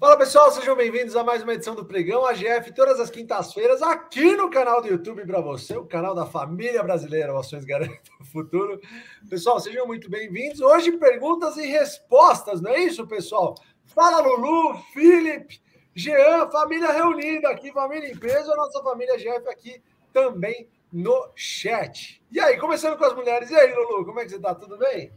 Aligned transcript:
Fala 0.00 0.16
pessoal, 0.16 0.50
sejam 0.50 0.74
bem-vindos 0.74 1.14
a 1.14 1.22
mais 1.22 1.42
uma 1.42 1.52
edição 1.52 1.74
do 1.74 1.84
Pregão 1.84 2.24
AGF, 2.24 2.72
todas 2.72 2.98
as 2.98 3.10
quintas-feiras, 3.10 3.82
aqui 3.82 4.34
no 4.34 4.48
canal 4.48 4.80
do 4.80 4.88
YouTube 4.88 5.26
para 5.26 5.42
você, 5.42 5.76
o 5.76 5.84
canal 5.84 6.14
da 6.14 6.24
família 6.24 6.82
brasileira, 6.82 7.38
Ações 7.38 7.66
Garantem 7.66 8.00
o 8.18 8.24
Futuro. 8.24 8.80
Pessoal, 9.28 9.60
sejam 9.60 9.86
muito 9.86 10.08
bem-vindos. 10.08 10.62
Hoje, 10.62 10.92
perguntas 10.92 11.58
e 11.58 11.66
respostas, 11.66 12.62
não 12.62 12.70
é 12.70 12.78
isso, 12.78 13.06
pessoal? 13.06 13.54
Fala 13.84 14.22
Lulu, 14.22 14.78
Felipe, 14.94 15.60
Jean, 15.94 16.48
família 16.50 16.92
reunida 16.92 17.50
aqui, 17.50 17.70
família 17.70 18.10
em 18.10 18.16
peso, 18.16 18.50
a 18.50 18.56
nossa 18.56 18.82
família 18.82 19.18
GF 19.18 19.46
aqui 19.50 19.82
também 20.14 20.66
no 20.90 21.30
chat. 21.36 22.22
E 22.32 22.40
aí, 22.40 22.56
começando 22.56 22.96
com 22.96 23.04
as 23.04 23.14
mulheres, 23.14 23.50
e 23.50 23.54
aí, 23.54 23.74
Lulu, 23.74 24.06
como 24.06 24.18
é 24.18 24.24
que 24.24 24.30
você 24.30 24.40
tá? 24.40 24.54
Tudo 24.54 24.78
bem? 24.78 25.12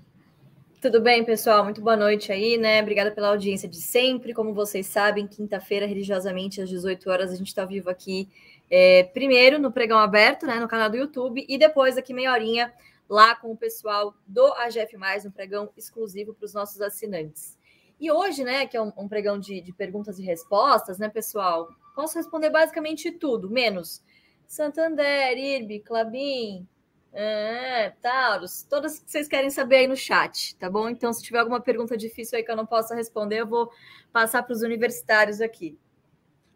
Tudo 0.83 0.99
bem, 0.99 1.23
pessoal? 1.23 1.63
Muito 1.63 1.79
boa 1.79 1.95
noite 1.95 2.29
aí, 2.29 2.57
né? 2.57 2.81
Obrigada 2.81 3.09
pela 3.09 3.29
audiência 3.29 3.69
de 3.69 3.77
sempre. 3.79 4.33
Como 4.33 4.53
vocês 4.53 4.85
sabem, 4.85 5.25
quinta-feira, 5.25 5.85
religiosamente, 5.85 6.61
às 6.61 6.67
18 6.67 7.09
horas, 7.09 7.31
a 7.31 7.37
gente 7.37 7.47
está 7.47 7.63
vivo 7.63 7.89
aqui, 7.89 8.27
é, 8.69 9.03
primeiro 9.03 9.57
no 9.57 9.71
Pregão 9.71 9.97
Aberto, 9.97 10.45
né, 10.45 10.59
no 10.59 10.67
canal 10.67 10.89
do 10.89 10.97
YouTube, 10.97 11.45
e 11.47 11.57
depois 11.57 11.97
aqui 11.97 12.13
meia 12.13 12.33
horinha 12.33 12.73
lá 13.07 13.33
com 13.33 13.49
o 13.49 13.55
pessoal 13.55 14.13
do 14.27 14.45
AGF+, 14.55 14.97
no 15.23 15.31
pregão 15.31 15.69
exclusivo 15.77 16.33
para 16.33 16.45
os 16.45 16.53
nossos 16.53 16.81
assinantes. 16.81 17.57
E 17.97 18.11
hoje, 18.11 18.43
né, 18.43 18.67
que 18.67 18.75
é 18.75 18.81
um, 18.81 18.91
um 18.97 19.07
pregão 19.07 19.39
de, 19.39 19.61
de 19.61 19.71
perguntas 19.71 20.19
e 20.19 20.21
respostas, 20.21 20.99
né, 20.99 21.07
pessoal? 21.07 21.69
Posso 21.95 22.17
responder 22.17 22.49
basicamente 22.49 23.09
tudo, 23.09 23.49
menos 23.49 24.03
Santander, 24.45 25.37
IRB, 25.37 25.79
Clabin, 25.79 26.67
é, 27.13 27.91
Taurus, 28.01 28.63
todas 28.63 28.99
que 28.99 29.11
vocês 29.11 29.27
querem 29.27 29.51
saber 29.51 29.77
aí 29.77 29.87
no 29.87 29.95
chat, 29.95 30.55
tá 30.55 30.69
bom? 30.69 30.89
Então, 30.89 31.13
se 31.13 31.21
tiver 31.21 31.39
alguma 31.39 31.61
pergunta 31.61 31.95
difícil 31.95 32.37
aí 32.37 32.43
que 32.43 32.51
eu 32.51 32.55
não 32.55 32.65
possa 32.65 32.95
responder, 32.95 33.41
eu 33.41 33.47
vou 33.47 33.71
passar 34.11 34.41
para 34.41 34.53
os 34.53 34.63
universitários 34.63 35.39
aqui. 35.39 35.77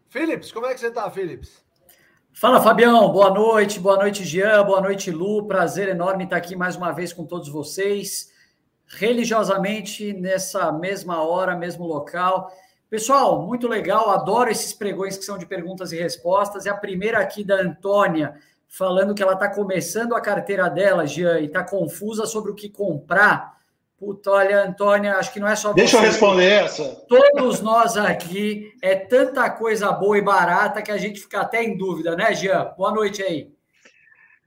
Philips, 0.08 0.50
como 0.50 0.66
é 0.66 0.74
que 0.74 0.80
você 0.80 0.88
está, 0.88 1.08
Philips? 1.10 1.64
Fala, 2.32 2.60
Fabião. 2.60 3.12
Boa 3.12 3.30
noite, 3.30 3.78
boa 3.78 3.96
noite, 3.96 4.24
Jean, 4.24 4.64
boa 4.64 4.80
noite, 4.80 5.10
Lu. 5.10 5.46
Prazer 5.46 5.88
enorme 5.88 6.24
estar 6.24 6.36
aqui 6.36 6.56
mais 6.56 6.76
uma 6.76 6.92
vez 6.92 7.12
com 7.12 7.24
todos 7.24 7.48
vocês, 7.48 8.32
religiosamente 8.86 10.12
nessa 10.12 10.72
mesma 10.72 11.22
hora, 11.22 11.56
mesmo 11.56 11.84
local. 11.86 12.52
Pessoal, 12.90 13.42
muito 13.46 13.68
legal, 13.68 14.10
adoro 14.10 14.50
esses 14.50 14.72
pregões 14.72 15.16
que 15.16 15.24
são 15.24 15.36
de 15.36 15.46
perguntas 15.46 15.92
e 15.92 15.96
respostas. 15.96 16.66
É 16.66 16.70
a 16.70 16.76
primeira 16.76 17.18
aqui 17.18 17.44
da 17.44 17.56
Antônia 17.56 18.34
falando 18.68 19.14
que 19.14 19.22
ela 19.22 19.32
está 19.32 19.48
começando 19.48 20.14
a 20.14 20.20
carteira 20.20 20.68
dela, 20.68 21.06
Jean, 21.06 21.40
e 21.40 21.46
está 21.46 21.64
confusa 21.64 22.26
sobre 22.26 22.52
o 22.52 22.54
que 22.54 22.68
comprar. 22.68 23.58
Puta, 23.98 24.30
olha, 24.30 24.62
Antônia, 24.62 25.16
acho 25.16 25.32
que 25.32 25.40
não 25.40 25.48
é 25.48 25.56
só 25.56 25.72
Deixa 25.72 25.96
você. 25.96 26.06
eu 26.06 26.10
responder 26.10 26.48
essa. 26.48 26.84
Todos 27.08 27.60
nós 27.60 27.96
aqui, 27.96 28.72
é 28.80 28.94
tanta 28.94 29.50
coisa 29.50 29.90
boa 29.90 30.16
e 30.16 30.22
barata 30.22 30.82
que 30.82 30.92
a 30.92 30.96
gente 30.96 31.18
fica 31.18 31.40
até 31.40 31.64
em 31.64 31.76
dúvida, 31.76 32.14
né, 32.14 32.32
Jean? 32.32 32.72
Boa 32.76 32.92
noite 32.92 33.22
aí. 33.22 33.50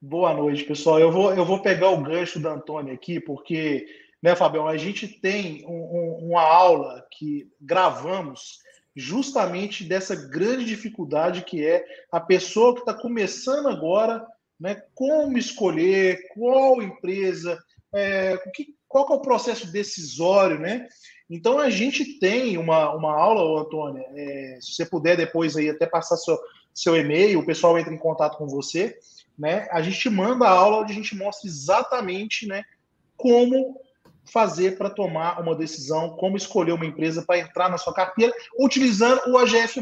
Boa 0.02 0.34
noite, 0.34 0.64
pessoal. 0.64 1.00
Eu 1.00 1.12
vou, 1.12 1.34
eu 1.34 1.44
vou 1.44 1.62
pegar 1.62 1.90
o 1.90 2.02
gancho 2.02 2.40
da 2.40 2.54
Antônia 2.54 2.94
aqui, 2.94 3.20
porque, 3.20 3.86
né, 4.24 4.36
Fabião, 4.36 4.68
a 4.68 4.78
gente 4.78 5.08
tem 5.08 5.66
um, 5.68 5.74
um, 5.74 6.30
uma 6.30 6.42
aula 6.42 7.06
que 7.12 7.52
gravamos 7.60 8.61
justamente 8.96 9.84
dessa 9.84 10.16
grande 10.16 10.66
dificuldade 10.66 11.44
que 11.44 11.66
é 11.66 11.84
a 12.12 12.20
pessoa 12.20 12.74
que 12.74 12.82
está 12.82 12.94
começando 12.94 13.68
agora, 13.68 14.26
né, 14.60 14.82
como 14.94 15.38
escolher, 15.38 16.28
qual 16.34 16.82
empresa, 16.82 17.58
é, 17.94 18.38
que, 18.54 18.76
qual 18.88 19.08
é 19.10 19.14
o 19.14 19.22
processo 19.22 19.72
decisório, 19.72 20.60
né? 20.60 20.88
Então 21.30 21.60
a 21.60 21.70
gente 21.70 22.20
tem 22.20 22.58
uma, 22.58 22.94
uma 22.94 23.14
aula, 23.18 23.62
Antônia, 23.62 24.06
é, 24.14 24.60
se 24.62 24.74
você 24.74 24.86
puder 24.86 25.16
depois 25.16 25.56
aí 25.56 25.70
até 25.70 25.86
passar 25.86 26.18
seu, 26.18 26.38
seu 26.74 26.96
e-mail, 26.96 27.40
o 27.40 27.46
pessoal 27.46 27.80
entra 27.80 27.94
em 27.94 27.98
contato 27.98 28.38
com 28.38 28.48
você, 28.48 28.98
né? 29.38 29.68
A 29.72 29.82
gente 29.82 30.10
manda 30.10 30.46
a 30.46 30.52
aula 30.52 30.82
onde 30.82 30.92
a 30.92 30.96
gente 30.96 31.16
mostra 31.16 31.50
exatamente, 31.50 32.46
né, 32.46 32.64
como 33.16 33.80
fazer 34.26 34.78
para 34.78 34.90
tomar 34.90 35.40
uma 35.42 35.56
decisão, 35.56 36.12
como 36.12 36.38
escolher 36.38 36.74
uma 36.74 36.86
empresa 36.86 37.24
para 37.24 37.40
entrar 37.40 37.70
na 37.70 37.78
sua 37.78 37.94
carteira, 37.94 38.34
utilizando 38.60 39.22
o 39.28 39.38
AGF+, 39.38 39.82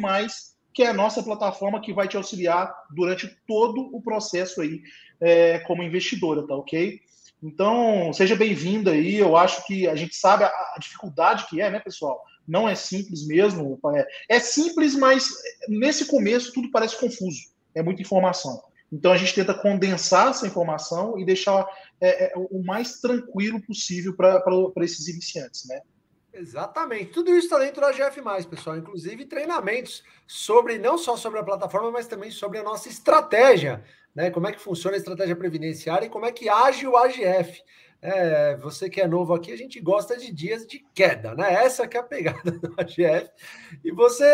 que 0.74 0.84
é 0.84 0.88
a 0.88 0.94
nossa 0.94 1.22
plataforma 1.22 1.82
que 1.82 1.94
vai 1.94 2.08
te 2.08 2.18
auxiliar 2.18 2.74
durante 2.92 3.28
todo 3.48 3.90
o 3.94 4.02
processo 4.02 4.62
aí 4.62 4.82
é, 5.20 5.60
como 5.60 5.84
investidora, 5.84 6.46
tá 6.48 6.56
ok? 6.56 7.00
Então, 7.42 8.12
seja 8.14 8.36
bem-vindo 8.36 8.90
aí. 8.90 9.16
Eu 9.16 9.38
acho 9.38 9.66
que 9.66 9.88
a 9.88 9.96
gente 9.96 10.16
sabe 10.16 10.44
a, 10.44 10.48
a, 10.48 10.78
dificuldade 10.80 11.48
que 11.48 11.62
é, 11.62 11.70
né, 11.70 11.80
pessoal? 11.80 12.22
Não 12.48 12.68
é 12.68 12.76
simples 12.76 13.26
mesmo. 13.26 13.80
É, 13.96 14.36
é 14.38 14.40
simples, 14.40 14.96
mas 14.96 15.30
nesse 15.68 16.06
começo 16.06 16.54
tudo 16.54 16.72
parece 16.72 17.00
confuso. 17.00 17.40
É 17.74 17.82
muita 17.82 18.02
informação. 18.02 18.62
Então 18.92 19.12
a 19.12 19.18
gente 19.18 19.36
tenta 19.36 19.54
condensar 19.54 20.30
essa 20.30 20.48
informação 20.48 21.18
e 21.18 21.26
deixar 21.26 21.66
é, 22.02 22.26
é, 22.26 22.34
o 22.36 22.64
mais 22.64 23.00
tranquilo 23.00 23.62
possível 23.62 24.16
para 24.16 24.72
esses 24.78 25.08
iniciantes, 25.08 25.68
né? 25.68 25.82
Exatamente. 26.34 27.12
Tudo 27.12 27.32
isso 27.32 27.48
está 27.48 27.60
dentro 27.60 27.82
da 27.82 27.92
GF, 27.92 28.22
pessoal. 28.50 28.78
Inclusive 28.78 29.26
treinamentos 29.26 30.04
sobre 30.28 30.78
não 30.78 30.98
só 30.98 31.18
sobre 31.18 31.40
a 31.40 31.44
plataforma, 31.44 31.92
mas 31.92 32.08
também 32.08 32.32
sobre 32.32 32.60
a 32.60 32.64
nossa 32.64 32.88
estratégia, 32.88 33.84
né? 34.16 34.30
Como 34.30 34.48
é 34.48 34.52
que 34.52 34.62
funciona 34.62 34.96
a 34.96 35.00
estratégia 35.00 35.36
previdenciária 35.36 36.06
e 36.06 36.10
como 36.10 36.26
é 36.26 36.32
que 36.32 36.48
age 36.48 36.88
o 36.88 36.96
AGF. 36.96 37.62
É, 38.02 38.56
você 38.56 38.90
que 38.90 39.02
é 39.02 39.08
novo 39.08 39.34
aqui, 39.34 39.52
a 39.52 39.58
gente 39.58 39.78
gosta 39.82 40.16
de 40.16 40.32
dias 40.32 40.66
de 40.66 40.86
queda, 40.96 41.36
né? 41.36 41.52
Essa 41.52 41.86
que 41.86 41.98
é 41.98 42.00
a 42.00 42.04
pegada 42.04 42.52
do 42.52 42.74
AGF. 42.78 43.30
E 43.84 43.92
você, 43.92 44.26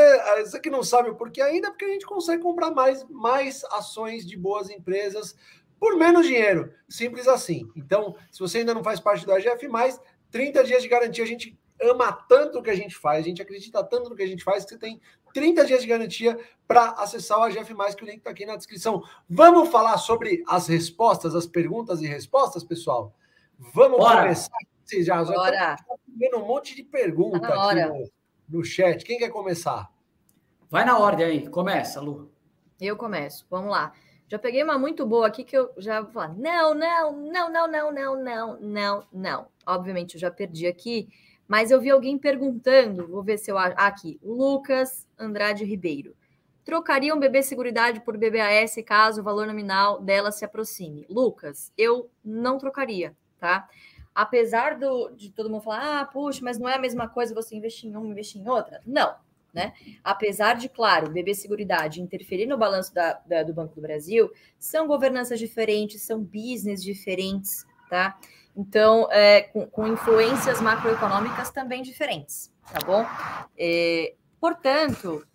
você 0.42 0.59
que 0.59 0.70
não 0.70 0.84
sabe 0.84 1.09
o 1.09 1.16
porquê 1.16 1.42
ainda, 1.42 1.72
porque 1.72 1.86
a 1.86 1.90
gente 1.90 2.06
consegue 2.06 2.44
comprar 2.44 2.70
mais, 2.70 3.03
mais 3.09 3.64
ações 3.72 4.24
de 4.28 4.38
boas 4.38 4.70
empresas 4.70 5.36
por 5.80 5.97
menos 5.97 6.25
dinheiro. 6.25 6.74
Simples 6.88 7.28
assim. 7.28 7.69
Então, 7.75 8.16
se 8.31 8.40
você 8.40 8.59
ainda 8.59 8.74
não 8.74 8.84
faz 8.84 9.00
parte 9.00 9.25
do 9.25 9.34
AGF, 9.34 9.68
mais 9.68 10.00
30 10.31 10.63
dias 10.63 10.81
de 10.81 10.90
garantia, 10.90 11.24
a 11.24 11.28
gente 11.28 11.58
ama 11.81 12.12
tanto 12.12 12.59
o 12.59 12.63
que 12.63 12.69
a 12.69 12.75
gente 12.75 12.96
faz, 12.96 13.19
a 13.19 13.28
gente 13.28 13.41
acredita 13.41 13.84
tanto 13.84 14.09
no 14.09 14.16
que 14.16 14.24
a 14.24 14.28
gente 14.28 14.44
faz, 14.44 14.64
que 14.64 14.72
você 14.72 14.78
tem 14.78 15.02
30 15.34 15.66
dias 15.66 15.81
de 15.81 15.88
garantia 15.88 16.40
para 16.68 16.91
acessar 16.91 17.40
o 17.40 17.44
AGF, 17.44 17.74
que 17.96 18.03
o 18.03 18.08
link 18.08 18.18
está 18.18 18.30
aqui 18.30 18.46
na 18.46 18.56
descrição. 18.56 19.03
Vamos 19.30 19.69
falar 19.69 19.97
sobre 19.97 20.44
as 20.47 20.68
respostas, 20.68 21.35
as 21.35 21.46
perguntas 21.46 22.02
e 22.02 22.08
respostas, 22.08 22.64
pessoal? 22.64 23.14
Vamos 23.58 23.97
Bora. 23.97 24.22
começar. 24.22 24.58
Vocês 24.84 25.06
já 25.06 25.22
estão 25.22 26.00
vendo 26.08 26.38
um 26.38 26.46
monte 26.46 26.75
de 26.75 26.84
perguntas 26.84 27.41
tá 27.41 27.72
aqui 27.72 27.85
no, 27.85 28.59
no 28.59 28.64
chat. 28.64 29.03
Quem 29.03 29.18
quer 29.18 29.30
começar? 29.30 29.91
Vai 30.69 30.85
na 30.85 30.97
ordem 30.97 31.25
aí, 31.25 31.50
começa, 31.50 32.00
Lu. 32.00 32.31
Eu 32.80 32.96
começo, 32.96 33.46
vamos 33.50 33.72
lá. 33.72 33.94
Já 34.28 34.40
peguei 34.40 34.63
uma 34.63 34.78
muito 34.78 35.06
boa 35.06 35.28
aqui 35.28 35.44
que 35.44 35.58
eu 35.58 35.72
já 35.78 36.02
vou 36.02 36.12
falar, 36.12 36.36
não, 36.36 36.74
não, 36.74 37.12
não, 37.12 37.52
não, 37.52 37.68
não, 37.68 37.91
não, 37.91 38.24
não, 38.24 38.59
não, 38.59 39.08
não. 39.13 39.47
Obviamente 39.66 40.16
eu 40.16 40.19
já 40.19 40.31
perdi 40.31 40.68
aqui, 40.68 41.08
mas 41.47 41.69
eu 41.72 41.80
vi 41.80 41.91
alguém 41.91 42.18
perguntando, 42.18 43.08
vou 43.08 43.24
ver 43.24 43.38
se 43.38 43.52
eu 43.52 43.58
acho. 43.58 43.75
aqui, 43.78 44.19
Lucas 44.24 45.08
Andrade 45.18 45.64
Ribeiro. 45.64 46.16
Trocaria 46.64 47.14
um 47.14 47.19
BB 47.19 47.44
Seguridade 47.44 48.02
por 48.02 48.18
BBAS 48.18 48.75
caso 48.85 49.22
o 49.22 49.24
valor 49.24 49.46
nominal 49.46 50.02
dela 50.02 50.31
se 50.31 50.44
aproxime? 50.44 51.06
Lucas, 51.08 51.72
eu 51.78 52.09
não 52.24 52.58
trocaria 52.58 53.16
tá? 53.46 53.69
Apesar 54.14 54.78
do, 54.78 55.09
de 55.09 55.30
todo 55.30 55.50
mundo 55.50 55.62
falar, 55.62 56.02
ah, 56.02 56.06
puxa, 56.06 56.40
mas 56.41 56.58
não 56.58 56.69
é 56.69 56.75
a 56.75 56.80
mesma 56.80 57.08
coisa 57.08 57.35
você 57.35 57.56
investir 57.56 57.90
em 57.90 57.96
uma, 57.96 58.08
investir 58.08 58.41
em 58.41 58.50
outra. 58.50 58.81
Não, 58.85 59.14
né? 59.56 59.74
Apesar 60.04 60.56
de, 60.56 60.68
claro, 60.68 61.10
BB 61.10 61.34
Seguridade 61.34 62.02
interferir 62.02 62.46
no 62.46 62.58
balanço 62.58 62.94
da, 62.94 63.14
da, 63.26 63.42
do 63.42 63.54
Banco 63.54 63.74
do 63.74 63.82
Brasil, 63.82 64.30
são 64.60 64.86
governanças 64.86 65.40
diferentes, 65.40 66.02
são 66.02 66.22
business 66.22 66.84
diferentes, 66.84 67.66
tá? 67.90 68.20
Então, 68.56 69.08
é, 69.12 69.44
com, 69.44 69.66
com, 69.66 69.88
influências 69.88 70.60
macroeconômicas 70.62 71.50
também 71.52 71.82
diferentes, 71.82 72.54
tá 72.72 72.80
bom? 72.86 73.06
É, 73.58 74.14
portanto, 74.40 75.26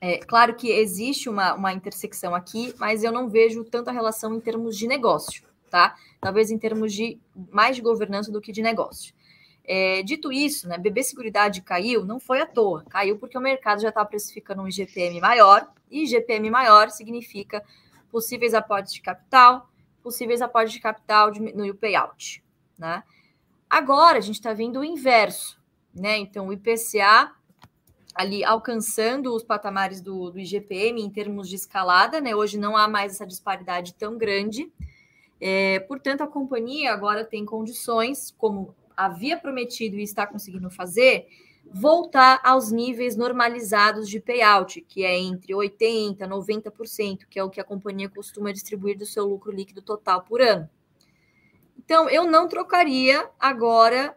é 0.00 0.18
claro 0.18 0.54
que 0.56 0.70
existe 0.70 1.28
uma, 1.28 1.54
uma 1.54 1.72
intersecção 1.72 2.34
aqui, 2.34 2.74
mas 2.76 3.04
eu 3.04 3.12
não 3.12 3.28
vejo 3.28 3.64
tanta 3.64 3.92
relação 3.92 4.34
em 4.34 4.40
termos 4.40 4.76
de 4.76 4.88
negócio, 4.88 5.44
tá? 5.70 5.94
Talvez 6.20 6.50
em 6.50 6.58
termos 6.58 6.92
de 6.92 7.20
mais 7.50 7.76
de 7.76 7.82
governança 7.82 8.32
do 8.32 8.40
que 8.40 8.52
de 8.52 8.62
negócio. 8.62 9.14
É, 9.66 10.02
dito 10.02 10.30
isso, 10.30 10.68
né, 10.68 10.76
BB 10.76 11.02
Seguridade 11.02 11.62
caiu, 11.62 12.04
não 12.04 12.20
foi 12.20 12.40
à 12.40 12.46
toa, 12.46 12.84
caiu 12.90 13.18
porque 13.18 13.38
o 13.38 13.40
mercado 13.40 13.80
já 13.80 13.88
está 13.88 14.04
precificando 14.04 14.60
um 14.60 14.68
IGPM 14.68 15.20
maior, 15.20 15.66
e 15.90 16.04
IGPM 16.04 16.50
maior 16.50 16.90
significa 16.90 17.64
possíveis 18.10 18.52
aportes 18.52 18.92
de 18.92 19.00
capital, 19.00 19.70
possíveis 20.02 20.42
aportes 20.42 20.72
de 20.74 20.80
capital 20.80 21.32
no 21.32 21.74
payout. 21.74 22.44
Né? 22.78 23.02
Agora 23.70 24.18
a 24.18 24.20
gente 24.20 24.36
está 24.36 24.52
vendo 24.52 24.80
o 24.80 24.84
inverso, 24.84 25.58
né? 25.94 26.18
Então 26.18 26.48
o 26.48 26.52
IPCA 26.52 27.32
ali 28.14 28.44
alcançando 28.44 29.34
os 29.34 29.42
patamares 29.42 30.00
do, 30.00 30.30
do 30.30 30.38
IGPM 30.38 31.02
em 31.02 31.10
termos 31.10 31.48
de 31.48 31.56
escalada, 31.56 32.20
né? 32.20 32.34
Hoje 32.36 32.58
não 32.58 32.76
há 32.76 32.86
mais 32.86 33.14
essa 33.14 33.26
disparidade 33.26 33.94
tão 33.94 34.16
grande. 34.16 34.70
É, 35.40 35.80
portanto, 35.80 36.20
a 36.20 36.28
companhia 36.28 36.92
agora 36.92 37.24
tem 37.24 37.44
condições, 37.44 38.32
como 38.38 38.74
havia 38.96 39.36
prometido 39.36 39.96
e 39.96 40.02
está 40.02 40.26
conseguindo 40.26 40.70
fazer, 40.70 41.26
voltar 41.72 42.40
aos 42.44 42.70
níveis 42.70 43.16
normalizados 43.16 44.08
de 44.08 44.20
payout, 44.20 44.80
que 44.82 45.04
é 45.04 45.18
entre 45.18 45.52
80% 45.52 46.20
e 46.20 46.26
90%, 46.26 47.26
que 47.28 47.38
é 47.38 47.44
o 47.44 47.50
que 47.50 47.60
a 47.60 47.64
companhia 47.64 48.08
costuma 48.08 48.52
distribuir 48.52 48.96
do 48.96 49.06
seu 49.06 49.24
lucro 49.24 49.52
líquido 49.52 49.82
total 49.82 50.22
por 50.22 50.40
ano. 50.40 50.68
Então, 51.78 52.08
eu 52.08 52.24
não 52.30 52.48
trocaria 52.48 53.28
agora 53.38 54.16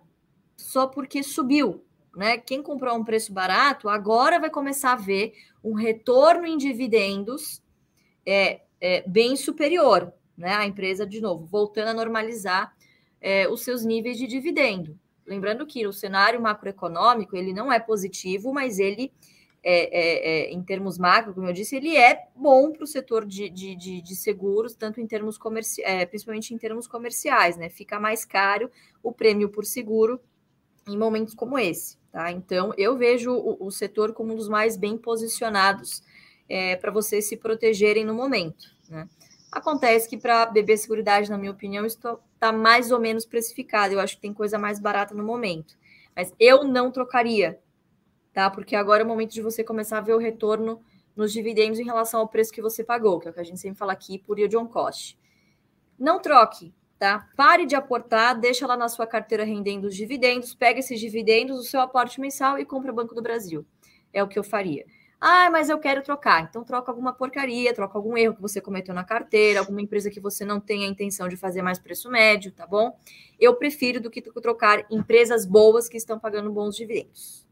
só 0.56 0.88
porque 0.88 1.24
subiu. 1.24 1.84
Né? 2.16 2.38
Quem 2.38 2.64
comprou 2.64 2.94
a 2.94 2.98
um 2.98 3.04
preço 3.04 3.32
barato 3.32 3.90
agora 3.90 4.40
vai 4.40 4.50
começar 4.50 4.94
a 4.94 4.96
ver 4.96 5.34
um 5.64 5.74
retorno 5.74 6.48
em 6.48 6.58
dividendos 6.58 7.62
é, 8.26 8.62
é 8.82 9.08
bem 9.08 9.36
superior. 9.36 10.12
Né? 10.38 10.54
A 10.54 10.66
empresa, 10.66 11.06
de 11.06 11.22
novo, 11.22 11.46
voltando 11.46 11.90
a 11.90 11.94
normalizar 11.94 12.76
é, 13.22 13.48
os 13.48 13.62
seus 13.64 13.84
níveis 13.84 14.18
de 14.18 14.28
dividendo. 14.28 14.98
Lembrando 15.26 15.66
que 15.66 15.86
o 15.86 15.92
cenário 15.92 16.42
macroeconômico 16.42 17.36
ele 17.36 17.54
não 17.54 17.72
é 17.72 17.80
positivo, 17.80 18.54
mas 18.54 18.80
ele, 18.80 19.12
é, 19.62 20.00
é, 20.00 20.30
é 20.30 20.54
em 20.54 20.64
termos 20.64 20.98
macro, 20.98 21.34
como 21.34 21.48
eu 21.48 21.54
disse, 21.54 21.76
ele 21.76 21.98
é 21.98 22.28
bom 22.34 22.72
para 22.72 22.84
o 22.84 22.88
setor 22.88 23.26
de, 23.26 23.50
de, 23.50 23.76
de, 23.76 24.02
de, 24.02 24.16
seguros, 24.16 24.74
tanto 24.74 25.02
em 25.02 25.08
termos 25.08 25.38
comerciais, 25.38 26.02
é, 26.02 26.06
principalmente 26.06 26.54
em 26.54 26.58
termos 26.58 26.88
comerciais, 26.88 27.58
né? 27.58 27.68
Fica 27.68 28.00
mais 28.00 28.24
caro 28.24 28.72
o 29.04 29.12
prêmio 29.12 29.50
por 29.50 29.66
seguro 29.66 30.22
em 30.88 30.98
momentos 30.98 31.34
como 31.34 31.60
esse, 31.60 31.98
tá? 32.10 32.32
Então, 32.32 32.74
eu 32.78 32.98
vejo 32.98 33.34
o, 33.34 33.68
o 33.68 33.70
setor 33.70 34.14
como 34.14 34.32
um 34.32 34.38
dos 34.38 34.48
mais 34.48 34.78
bem 34.78 34.98
posicionados 34.98 36.02
é, 36.48 36.78
para 36.78 36.90
vocês 36.90 37.26
se 37.26 37.36
protegerem 37.36 38.06
no 38.06 38.14
momento, 38.14 38.74
né? 38.90 39.10
Acontece 39.52 40.10
que 40.10 40.18
para 40.18 40.46
BB 40.46 40.78
Seguridade, 40.78 41.30
na 41.30 41.38
minha 41.38 41.52
opinião, 41.52 41.86
está 41.86 42.52
mais 42.52 42.92
ou 42.92 43.00
menos 43.00 43.26
precificado. 43.26 43.94
Eu 43.94 44.00
acho 44.00 44.16
que 44.16 44.22
tem 44.22 44.34
coisa 44.34 44.58
mais 44.58 44.80
barata 44.80 45.16
no 45.16 45.24
momento. 45.24 45.78
Mas 46.16 46.34
eu 46.40 46.64
não 46.64 46.92
trocaria, 46.92 47.60
tá? 48.34 48.50
Porque 48.50 48.76
agora 48.76 49.04
é 49.04 49.06
o 49.06 49.08
momento 49.08 49.32
de 49.32 49.42
você 49.42 49.64
começar 49.64 50.00
a 50.00 50.02
ver 50.02 50.14
o 50.14 50.20
retorno 50.20 50.82
nos 51.16 51.32
dividendos 51.32 51.80
em 51.80 51.84
relação 51.84 52.20
ao 52.20 52.28
preço 52.28 52.52
que 52.52 52.62
você 52.62 52.84
pagou, 52.84 53.20
que 53.20 53.28
é 53.28 53.32
o 53.32 53.34
que 53.34 53.40
a 53.40 53.44
gente 53.44 53.60
sempre 53.60 53.78
fala 53.78 53.94
aqui 53.94 54.20
por 54.20 54.38
yield 54.38 54.56
on 54.58 54.68
cost. 54.68 55.18
Não 55.98 56.20
troque, 56.20 56.74
tá? 57.00 57.28
Pare 57.36 57.66
de 57.66 57.76
aportar, 57.76 58.40
deixa 58.40 58.68
lá 58.68 58.76
na 58.76 58.90
sua 58.90 59.08
carteira 59.08 59.44
rendendo 59.44 59.86
os 59.86 59.96
dividendos, 59.96 60.54
pega 60.54 60.80
esses 60.80 61.00
dividendos, 61.00 61.60
o 61.60 61.64
seu 61.64 61.82
aporte 61.82 62.20
mensal 62.20 62.60
e 62.60 62.66
compra 62.66 62.94
Banco 62.94 63.16
do 63.16 63.22
Brasil. 63.22 63.66
É 64.14 64.22
o 64.24 64.28
que 64.28 64.38
eu 64.38 64.44
faria. 64.44 64.86
Ah, 65.20 65.50
mas 65.50 65.68
eu 65.68 65.80
quero 65.80 66.04
trocar. 66.04 66.44
Então 66.44 66.64
troca 66.64 66.92
alguma 66.92 67.12
porcaria, 67.12 67.74
troca 67.74 67.98
algum 67.98 68.16
erro 68.16 68.36
que 68.36 68.42
você 68.42 68.62
cometeu 68.62 68.94
na 68.94 69.04
carteira, 69.04 69.60
alguma 69.60 69.82
empresa 69.82 70.12
que 70.12 70.20
você 70.20 70.46
não 70.46 70.60
tem 70.60 70.86
a 70.86 70.88
intenção 70.88 71.28
de 71.28 71.36
fazer 71.36 71.64
mais 71.64 71.80
preço 71.80 72.10
médio, 72.10 72.52
tá 72.52 72.68
bom? 72.68 72.96
Eu 73.40 73.56
prefiro 73.56 74.00
do 74.00 74.12
que 74.12 74.22
trocar 74.22 74.86
empresas 74.92 75.46
boas 75.46 75.90
que 75.90 75.98
estão 75.98 76.20
pagando 76.20 76.52
bons 76.52 76.76
dividendos. 76.76 77.48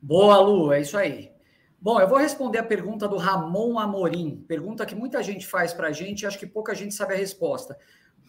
Boa, 0.00 0.38
Lu, 0.38 0.72
é 0.72 0.80
isso 0.80 0.96
aí. 0.96 1.32
Bom, 1.80 2.00
eu 2.00 2.08
vou 2.08 2.18
responder 2.18 2.58
a 2.58 2.64
pergunta 2.64 3.08
do 3.08 3.16
Ramon 3.16 3.78
Amorim, 3.78 4.44
pergunta 4.46 4.86
que 4.86 4.94
muita 4.94 5.22
gente 5.22 5.46
faz 5.46 5.74
para 5.74 5.88
a 5.88 5.92
gente 5.92 6.22
e 6.22 6.26
acho 6.26 6.38
que 6.38 6.46
pouca 6.46 6.74
gente 6.74 6.94
sabe 6.94 7.14
a 7.14 7.16
resposta. 7.16 7.76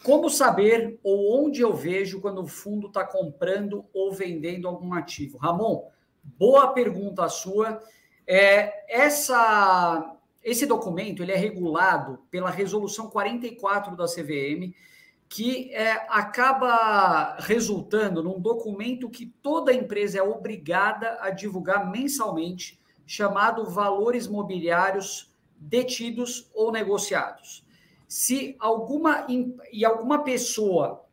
Como 0.04 0.30
saber 0.30 1.00
ou 1.04 1.46
onde 1.46 1.62
eu 1.62 1.74
vejo 1.74 2.20
quando 2.20 2.42
o 2.42 2.48
fundo 2.48 2.88
está 2.88 3.06
comprando 3.06 3.86
ou 3.94 4.12
vendendo 4.12 4.68
algum 4.68 4.94
ativo? 4.94 5.38
Ramon, 5.38 5.90
Boa 6.38 6.68
pergunta 6.70 7.30
sua. 7.30 7.80
É, 8.28 8.84
essa, 8.90 10.18
esse 10.44 10.66
documento 10.66 11.22
ele 11.22 11.32
é 11.32 11.38
regulado 11.38 12.20
pela 12.30 12.50
resolução 12.50 13.10
44 13.10 13.96
da 13.96 14.06
CVM, 14.06 14.74
que 15.30 15.74
é, 15.74 16.06
acaba 16.10 17.38
resultando 17.40 18.24
num 18.24 18.40
documento 18.40 19.10
que 19.10 19.28
toda 19.42 19.74
empresa 19.74 20.20
é 20.20 20.24
obrigada 20.24 21.18
a 21.22 21.30
divulgar 21.30 21.90
mensalmente, 21.90 22.80
chamado 23.06 23.70
valores 23.70 24.28
mobiliários 24.28 25.32
detidos 25.58 26.50
ou 26.54 26.72
negociados. 26.72 27.66
Se 28.08 28.56
alguma 28.60 29.26
e 29.72 29.84
alguma 29.84 30.24
pessoa 30.24 31.06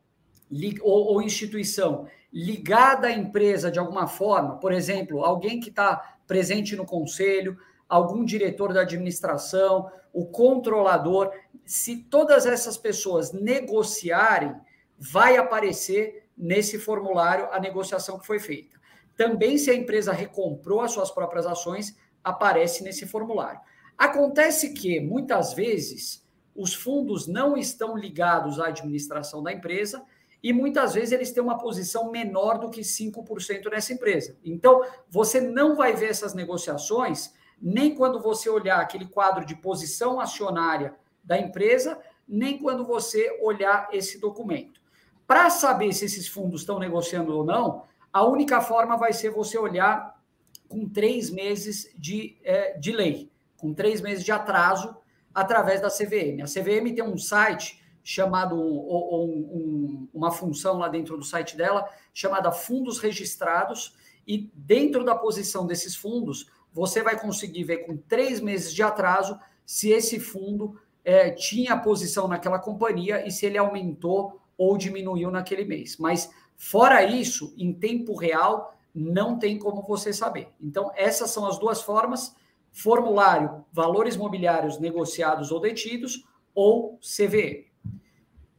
ou, 0.82 1.06
ou 1.06 1.22
instituição 1.22 2.06
ligada 2.32 3.08
à 3.08 3.12
empresa 3.12 3.70
de 3.70 3.78
alguma 3.78 4.06
forma, 4.06 4.58
por 4.58 4.72
exemplo, 4.72 5.24
alguém 5.24 5.60
que 5.60 5.68
está 5.68 6.16
presente 6.26 6.74
no 6.74 6.86
conselho, 6.86 7.58
algum 7.88 8.24
diretor 8.24 8.72
da 8.72 8.80
administração, 8.80 9.90
o 10.12 10.24
controlador, 10.24 11.30
se 11.64 11.96
todas 11.96 12.46
essas 12.46 12.78
pessoas 12.78 13.32
negociarem, 13.32 14.54
vai 14.98 15.36
aparecer 15.36 16.26
nesse 16.36 16.78
formulário 16.78 17.48
a 17.52 17.60
negociação 17.60 18.18
que 18.18 18.26
foi 18.26 18.38
feita. 18.38 18.80
Também, 19.16 19.58
se 19.58 19.70
a 19.70 19.74
empresa 19.74 20.12
recomprou 20.12 20.80
as 20.80 20.92
suas 20.92 21.10
próprias 21.10 21.46
ações, 21.46 21.96
aparece 22.24 22.82
nesse 22.82 23.06
formulário. 23.06 23.60
Acontece 23.96 24.72
que, 24.72 25.00
muitas 25.00 25.52
vezes, 25.52 26.26
os 26.54 26.74
fundos 26.74 27.26
não 27.26 27.56
estão 27.56 27.96
ligados 27.96 28.58
à 28.58 28.68
administração 28.68 29.42
da 29.42 29.52
empresa 29.52 30.02
e 30.42 30.52
muitas 30.52 30.94
vezes 30.94 31.12
eles 31.12 31.30
têm 31.30 31.42
uma 31.42 31.58
posição 31.58 32.10
menor 32.10 32.58
do 32.58 32.68
que 32.68 32.80
5% 32.80 33.70
nessa 33.70 33.92
empresa. 33.92 34.36
Então, 34.44 34.82
você 35.08 35.40
não 35.40 35.76
vai 35.76 35.94
ver 35.94 36.10
essas 36.10 36.34
negociações 36.34 37.32
nem 37.60 37.94
quando 37.94 38.20
você 38.20 38.50
olhar 38.50 38.80
aquele 38.80 39.06
quadro 39.06 39.46
de 39.46 39.54
posição 39.54 40.18
acionária 40.18 40.96
da 41.22 41.38
empresa, 41.38 42.00
nem 42.26 42.58
quando 42.58 42.84
você 42.84 43.38
olhar 43.40 43.88
esse 43.92 44.18
documento. 44.18 44.80
Para 45.26 45.48
saber 45.48 45.92
se 45.92 46.04
esses 46.04 46.26
fundos 46.26 46.62
estão 46.62 46.80
negociando 46.80 47.36
ou 47.36 47.44
não, 47.44 47.84
a 48.12 48.24
única 48.26 48.60
forma 48.60 48.96
vai 48.96 49.12
ser 49.12 49.30
você 49.30 49.56
olhar 49.56 50.20
com 50.68 50.88
três 50.88 51.30
meses 51.30 51.92
de, 51.96 52.36
é, 52.42 52.78
lei, 52.84 53.30
com 53.56 53.72
três 53.72 54.00
meses 54.00 54.24
de 54.24 54.32
atraso 54.32 54.96
através 55.32 55.80
da 55.80 55.88
CVM. 55.88 56.42
A 56.42 56.46
CVM 56.46 56.94
tem 56.94 57.02
um 57.02 57.16
site 57.16 57.81
chamado 58.02 58.56
ou, 58.58 59.28
um, 59.28 60.08
uma 60.12 60.30
função 60.30 60.78
lá 60.78 60.88
dentro 60.88 61.16
do 61.16 61.24
site 61.24 61.56
dela 61.56 61.88
chamada 62.12 62.50
fundos 62.50 62.98
registrados 62.98 63.94
e 64.26 64.50
dentro 64.54 65.04
da 65.04 65.14
posição 65.14 65.66
desses 65.66 65.94
fundos 65.94 66.50
você 66.72 67.02
vai 67.02 67.18
conseguir 67.18 67.64
ver 67.64 67.78
com 67.78 67.96
três 67.96 68.40
meses 68.40 68.72
de 68.72 68.82
atraso 68.82 69.38
se 69.64 69.90
esse 69.90 70.18
fundo 70.18 70.80
é, 71.04 71.30
tinha 71.30 71.76
posição 71.76 72.26
naquela 72.26 72.58
companhia 72.58 73.26
e 73.26 73.30
se 73.30 73.46
ele 73.46 73.58
aumentou 73.58 74.40
ou 74.56 74.76
diminuiu 74.76 75.30
naquele 75.30 75.64
mês. 75.64 75.96
Mas 75.98 76.30
fora 76.56 77.04
isso, 77.04 77.54
em 77.56 77.72
tempo 77.72 78.16
real, 78.16 78.74
não 78.94 79.38
tem 79.38 79.58
como 79.58 79.82
você 79.82 80.12
saber. 80.12 80.48
Então 80.60 80.90
essas 80.94 81.30
são 81.30 81.46
as 81.46 81.58
duas 81.58 81.82
formas: 81.82 82.34
formulário, 82.70 83.64
valores 83.72 84.16
mobiliários 84.16 84.78
negociados 84.78 85.50
ou 85.50 85.60
detidos 85.60 86.24
ou 86.54 86.98
CVM. 86.98 87.71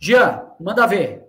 Jean, 0.03 0.51
manda 0.59 0.85
ver. 0.85 1.23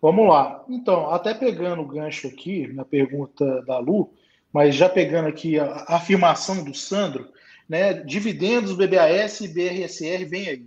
Vamos 0.00 0.28
lá. 0.28 0.64
Então, 0.68 1.10
até 1.10 1.34
pegando 1.34 1.82
o 1.82 1.88
gancho 1.88 2.28
aqui 2.28 2.68
na 2.68 2.84
pergunta 2.84 3.60
da 3.62 3.80
Lu, 3.80 4.14
mas 4.52 4.76
já 4.76 4.88
pegando 4.88 5.26
aqui 5.26 5.58
a, 5.58 5.84
afirmação 5.88 6.62
do 6.62 6.72
Sandro, 6.72 7.28
né? 7.68 7.94
Dividendos, 7.94 8.76
BBAS 8.76 9.40
e 9.40 9.48
BRSR 9.48 10.24
vem 10.26 10.48
aí. 10.48 10.66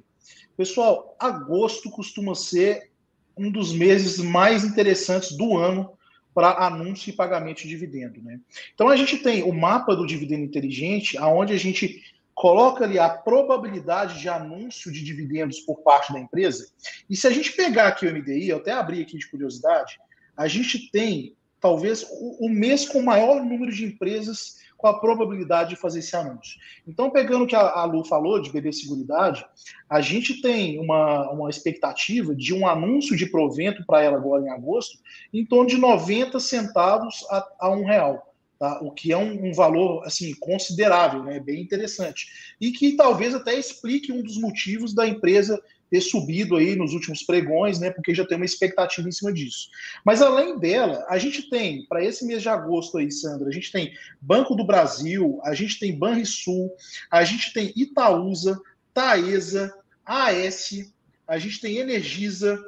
Pessoal, 0.57 1.15
agosto 1.17 1.89
costuma 1.89 2.35
ser 2.35 2.91
um 3.37 3.49
dos 3.49 3.71
meses 3.71 4.17
mais 4.17 4.65
interessantes 4.65 5.37
do 5.37 5.55
ano 5.55 5.93
para 6.33 6.65
anúncio 6.67 7.11
e 7.11 7.15
pagamento 7.15 7.61
de 7.61 7.69
dividendo, 7.69 8.21
né? 8.21 8.41
Então 8.73 8.89
a 8.89 8.97
gente 8.97 9.19
tem 9.19 9.41
o 9.41 9.53
mapa 9.53 9.95
do 9.95 10.05
dividendo 10.05 10.43
inteligente, 10.43 11.17
aonde 11.17 11.53
a 11.53 11.57
gente 11.57 12.03
coloca 12.37 12.83
ali 12.83 12.99
a 12.99 13.09
probabilidade 13.09 14.19
de 14.19 14.29
anúncio 14.29 14.91
de 14.91 15.03
dividendos 15.03 15.59
por 15.61 15.81
parte 15.81 16.13
da 16.13 16.19
empresa. 16.19 16.67
E 17.09 17.17
se 17.17 17.25
a 17.25 17.31
gente 17.31 17.51
pegar 17.53 17.87
aqui 17.87 18.05
o 18.05 18.13
MDI, 18.13 18.49
eu 18.49 18.57
até 18.57 18.73
abri 18.73 19.01
aqui 19.01 19.17
de 19.17 19.27
curiosidade, 19.27 19.99
a 20.37 20.47
gente 20.47 20.91
tem 20.91 21.35
talvez 21.59 22.05
o, 22.11 22.47
mês 22.47 22.87
com 22.87 22.99
o 22.99 23.03
maior 23.03 23.43
número 23.43 23.71
de 23.71 23.85
empresas 23.85 24.57
com 24.77 24.85
a 24.85 24.99
probabilidade 24.99 25.71
de 25.71 25.75
fazer 25.77 25.97
esse 25.97 26.15
anúncio. 26.15 26.59
Então, 26.87 27.09
pegando 27.09 27.45
o 27.45 27.47
que 27.47 27.55
a, 27.55 27.71
a 27.71 27.85
Lu 27.85 28.05
falou 28.05 28.39
de 28.39 28.51
BB 28.51 28.71
Seguridade, 28.71 29.43
a 29.89 29.99
gente 29.99 30.39
tem 30.39 30.79
uma, 30.79 31.31
uma 31.31 31.49
expectativa 31.49 32.35
de 32.35 32.53
um 32.53 32.67
anúncio 32.67 33.17
de 33.17 33.25
provento 33.25 33.83
para 33.83 34.03
ela 34.03 34.17
agora 34.17 34.43
em 34.43 34.51
agosto 34.51 34.99
em 35.33 35.43
torno 35.43 35.67
de 35.67 35.77
90 35.77 36.39
centavos 36.39 37.25
a, 37.31 37.47
a 37.61 37.71
um 37.71 37.83
real 37.83 38.26
tá? 38.59 38.79
o 38.81 38.91
que 38.91 39.11
é 39.11 39.17
um, 39.17 39.49
um, 39.49 39.53
valor 39.53 40.03
assim 40.05 40.33
considerável, 40.35 41.23
né? 41.23 41.39
bem 41.39 41.61
interessante. 41.61 42.27
E 42.59 42.71
que 42.71 42.95
talvez 42.95 43.33
até 43.33 43.57
explique 43.57 44.11
um 44.11 44.21
dos 44.21 44.37
motivos 44.37 44.93
da 44.93 45.07
empresa 45.07 45.61
ter 45.89 46.01
subido 46.01 46.57
aí 46.57 46.75
nos 46.75 46.93
últimos 46.93 47.23
pregões, 47.23 47.79
né? 47.79 47.89
Porque 47.89 48.13
já 48.13 48.25
tem 48.25 48.35
uma 48.35 48.45
expectativa 48.45 49.07
em 49.07 49.11
cima 49.11 49.31
disso. 49.31 49.69
Mas 50.03 50.21
além 50.21 50.59
dela, 50.59 51.05
a 51.07 51.17
gente 51.17 51.49
tem, 51.49 51.85
para 51.85 52.03
esse 52.03 52.25
mês 52.25 52.41
de 52.41 52.49
agosto 52.49 52.97
aí, 52.97 53.09
Sandra, 53.11 53.47
a 53.47 53.51
gente 53.51 53.71
tem 53.71 53.93
Banco 54.19 54.55
do 54.55 54.65
Brasil, 54.65 55.39
a 55.43 55.53
gente 55.53 55.79
tem 55.79 55.97
Banrisul, 55.97 56.69
a 57.09 57.23
gente 57.23 57.53
tem 57.53 57.71
Itaúsa, 57.75 58.59
Taesa, 58.93 59.73
AS, 60.05 60.91
a 61.27 61.37
gente 61.37 61.61
tem 61.61 61.77
Energisa, 61.77 62.61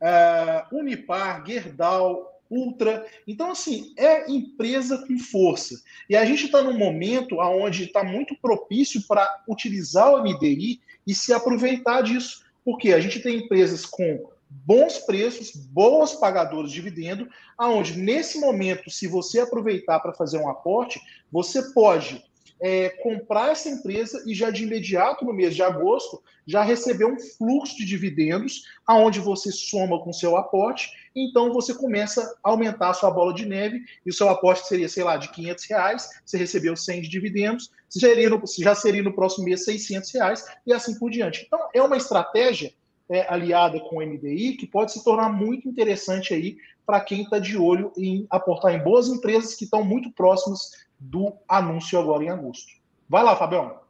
uh, 0.00 0.76
Unipar, 0.76 1.44
Gerdau, 1.46 2.35
Ultra. 2.50 3.06
Então, 3.26 3.50
assim, 3.50 3.92
é 3.96 4.30
empresa 4.30 5.04
com 5.06 5.18
força. 5.18 5.82
E 6.08 6.16
a 6.16 6.24
gente 6.24 6.46
está 6.46 6.62
num 6.62 6.78
momento 6.78 7.38
onde 7.38 7.84
está 7.84 8.04
muito 8.04 8.36
propício 8.36 9.02
para 9.06 9.44
utilizar 9.48 10.12
o 10.12 10.22
MDI 10.22 10.80
e 11.06 11.14
se 11.14 11.32
aproveitar 11.32 12.02
disso. 12.02 12.44
Porque 12.64 12.92
a 12.92 13.00
gente 13.00 13.20
tem 13.20 13.38
empresas 13.38 13.84
com 13.84 14.28
bons 14.48 14.98
preços, 14.98 15.52
boas 15.54 16.14
pagadoras 16.14 16.70
de 16.70 16.76
dividendo, 16.76 17.28
aonde 17.58 17.98
nesse 17.98 18.38
momento, 18.38 18.90
se 18.90 19.06
você 19.06 19.40
aproveitar 19.40 20.00
para 20.00 20.14
fazer 20.14 20.38
um 20.38 20.48
aporte, 20.48 21.00
você 21.30 21.72
pode 21.72 22.24
é, 22.60 22.90
comprar 23.02 23.52
essa 23.52 23.68
empresa 23.68 24.22
e 24.26 24.34
já 24.34 24.50
de 24.50 24.64
imediato, 24.64 25.24
no 25.24 25.32
mês 25.32 25.54
de 25.54 25.62
agosto, 25.62 26.22
já 26.46 26.62
receber 26.62 27.04
um 27.04 27.18
fluxo 27.18 27.76
de 27.76 27.84
dividendos, 27.84 28.62
aonde 28.86 29.20
você 29.20 29.50
soma 29.50 30.02
com 30.02 30.12
seu 30.12 30.36
aporte, 30.36 30.90
então 31.16 31.52
você 31.52 31.74
começa 31.74 32.36
a 32.44 32.50
aumentar 32.50 32.90
a 32.90 32.94
sua 32.94 33.10
bola 33.10 33.32
de 33.32 33.46
neve, 33.46 33.82
e 34.04 34.10
o 34.10 34.12
seu 34.12 34.28
aporte 34.28 34.68
seria, 34.68 34.88
sei 34.88 35.02
lá, 35.02 35.16
de 35.16 35.30
500 35.30 35.64
reais, 35.64 36.10
você 36.24 36.36
recebeu 36.36 36.76
100 36.76 37.02
de 37.02 37.08
dividendos, 37.08 37.70
já 37.94 38.08
seria 38.08 38.28
no, 38.28 38.42
já 38.58 38.74
seria 38.74 39.02
no 39.02 39.14
próximo 39.14 39.44
mês 39.44 39.64
600 39.64 40.12
reais, 40.12 40.44
e 40.66 40.72
assim 40.72 40.98
por 40.98 41.10
diante. 41.10 41.44
Então, 41.46 41.58
é 41.72 41.82
uma 41.82 41.96
estratégia 41.96 42.72
é, 43.08 43.26
aliada 43.32 43.80
com 43.80 43.96
o 43.96 44.06
MDI 44.06 44.56
que 44.58 44.66
pode 44.66 44.92
se 44.92 45.02
tornar 45.02 45.30
muito 45.30 45.68
interessante 45.68 46.34
aí 46.34 46.58
para 46.84 47.00
quem 47.00 47.22
está 47.22 47.38
de 47.38 47.56
olho 47.56 47.92
em 47.96 48.26
aportar 48.30 48.74
em 48.74 48.82
boas 48.82 49.08
empresas 49.08 49.54
que 49.54 49.64
estão 49.64 49.84
muito 49.84 50.10
próximas 50.12 50.70
do 50.98 51.32
anúncio 51.48 51.98
agora 51.98 52.24
em 52.24 52.30
agosto. 52.30 52.72
Vai 53.08 53.22
lá, 53.22 53.36
Fabião. 53.36 53.85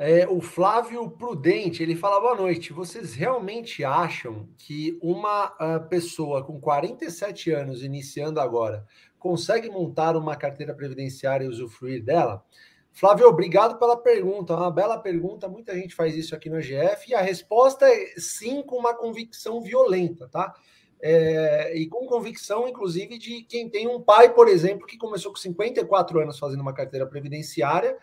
É, 0.00 0.28
o 0.28 0.40
Flávio 0.40 1.10
Prudente, 1.10 1.82
ele 1.82 1.96
fala 1.96 2.20
boa 2.20 2.36
noite. 2.36 2.72
Vocês 2.72 3.14
realmente 3.14 3.84
acham 3.84 4.48
que 4.56 4.96
uma 5.02 5.46
uh, 5.46 5.88
pessoa 5.88 6.44
com 6.44 6.60
47 6.60 7.50
anos, 7.50 7.82
iniciando 7.82 8.40
agora, 8.40 8.86
consegue 9.18 9.68
montar 9.68 10.16
uma 10.16 10.36
carteira 10.36 10.72
previdenciária 10.72 11.44
e 11.44 11.48
usufruir 11.48 12.04
dela? 12.04 12.44
Flávio, 12.92 13.26
obrigado 13.26 13.76
pela 13.76 13.96
pergunta. 13.96 14.54
Uma 14.54 14.70
bela 14.70 14.98
pergunta. 14.98 15.48
Muita 15.48 15.74
gente 15.74 15.96
faz 15.96 16.14
isso 16.14 16.32
aqui 16.32 16.48
no 16.48 16.60
GF 16.60 17.10
e 17.10 17.14
a 17.14 17.20
resposta 17.20 17.84
é 17.84 18.14
sim, 18.18 18.62
com 18.62 18.76
uma 18.76 18.94
convicção 18.94 19.60
violenta, 19.60 20.28
tá? 20.28 20.54
É, 21.00 21.76
e 21.76 21.86
com 21.88 22.06
convicção, 22.06 22.68
inclusive, 22.68 23.18
de 23.18 23.42
quem 23.42 23.68
tem 23.68 23.86
um 23.88 24.00
pai, 24.00 24.32
por 24.32 24.48
exemplo, 24.48 24.86
que 24.86 24.96
começou 24.96 25.32
com 25.32 25.38
54 25.38 26.20
anos 26.20 26.38
fazendo 26.38 26.60
uma 26.60 26.72
carteira 26.72 27.06
previdenciária, 27.06 27.96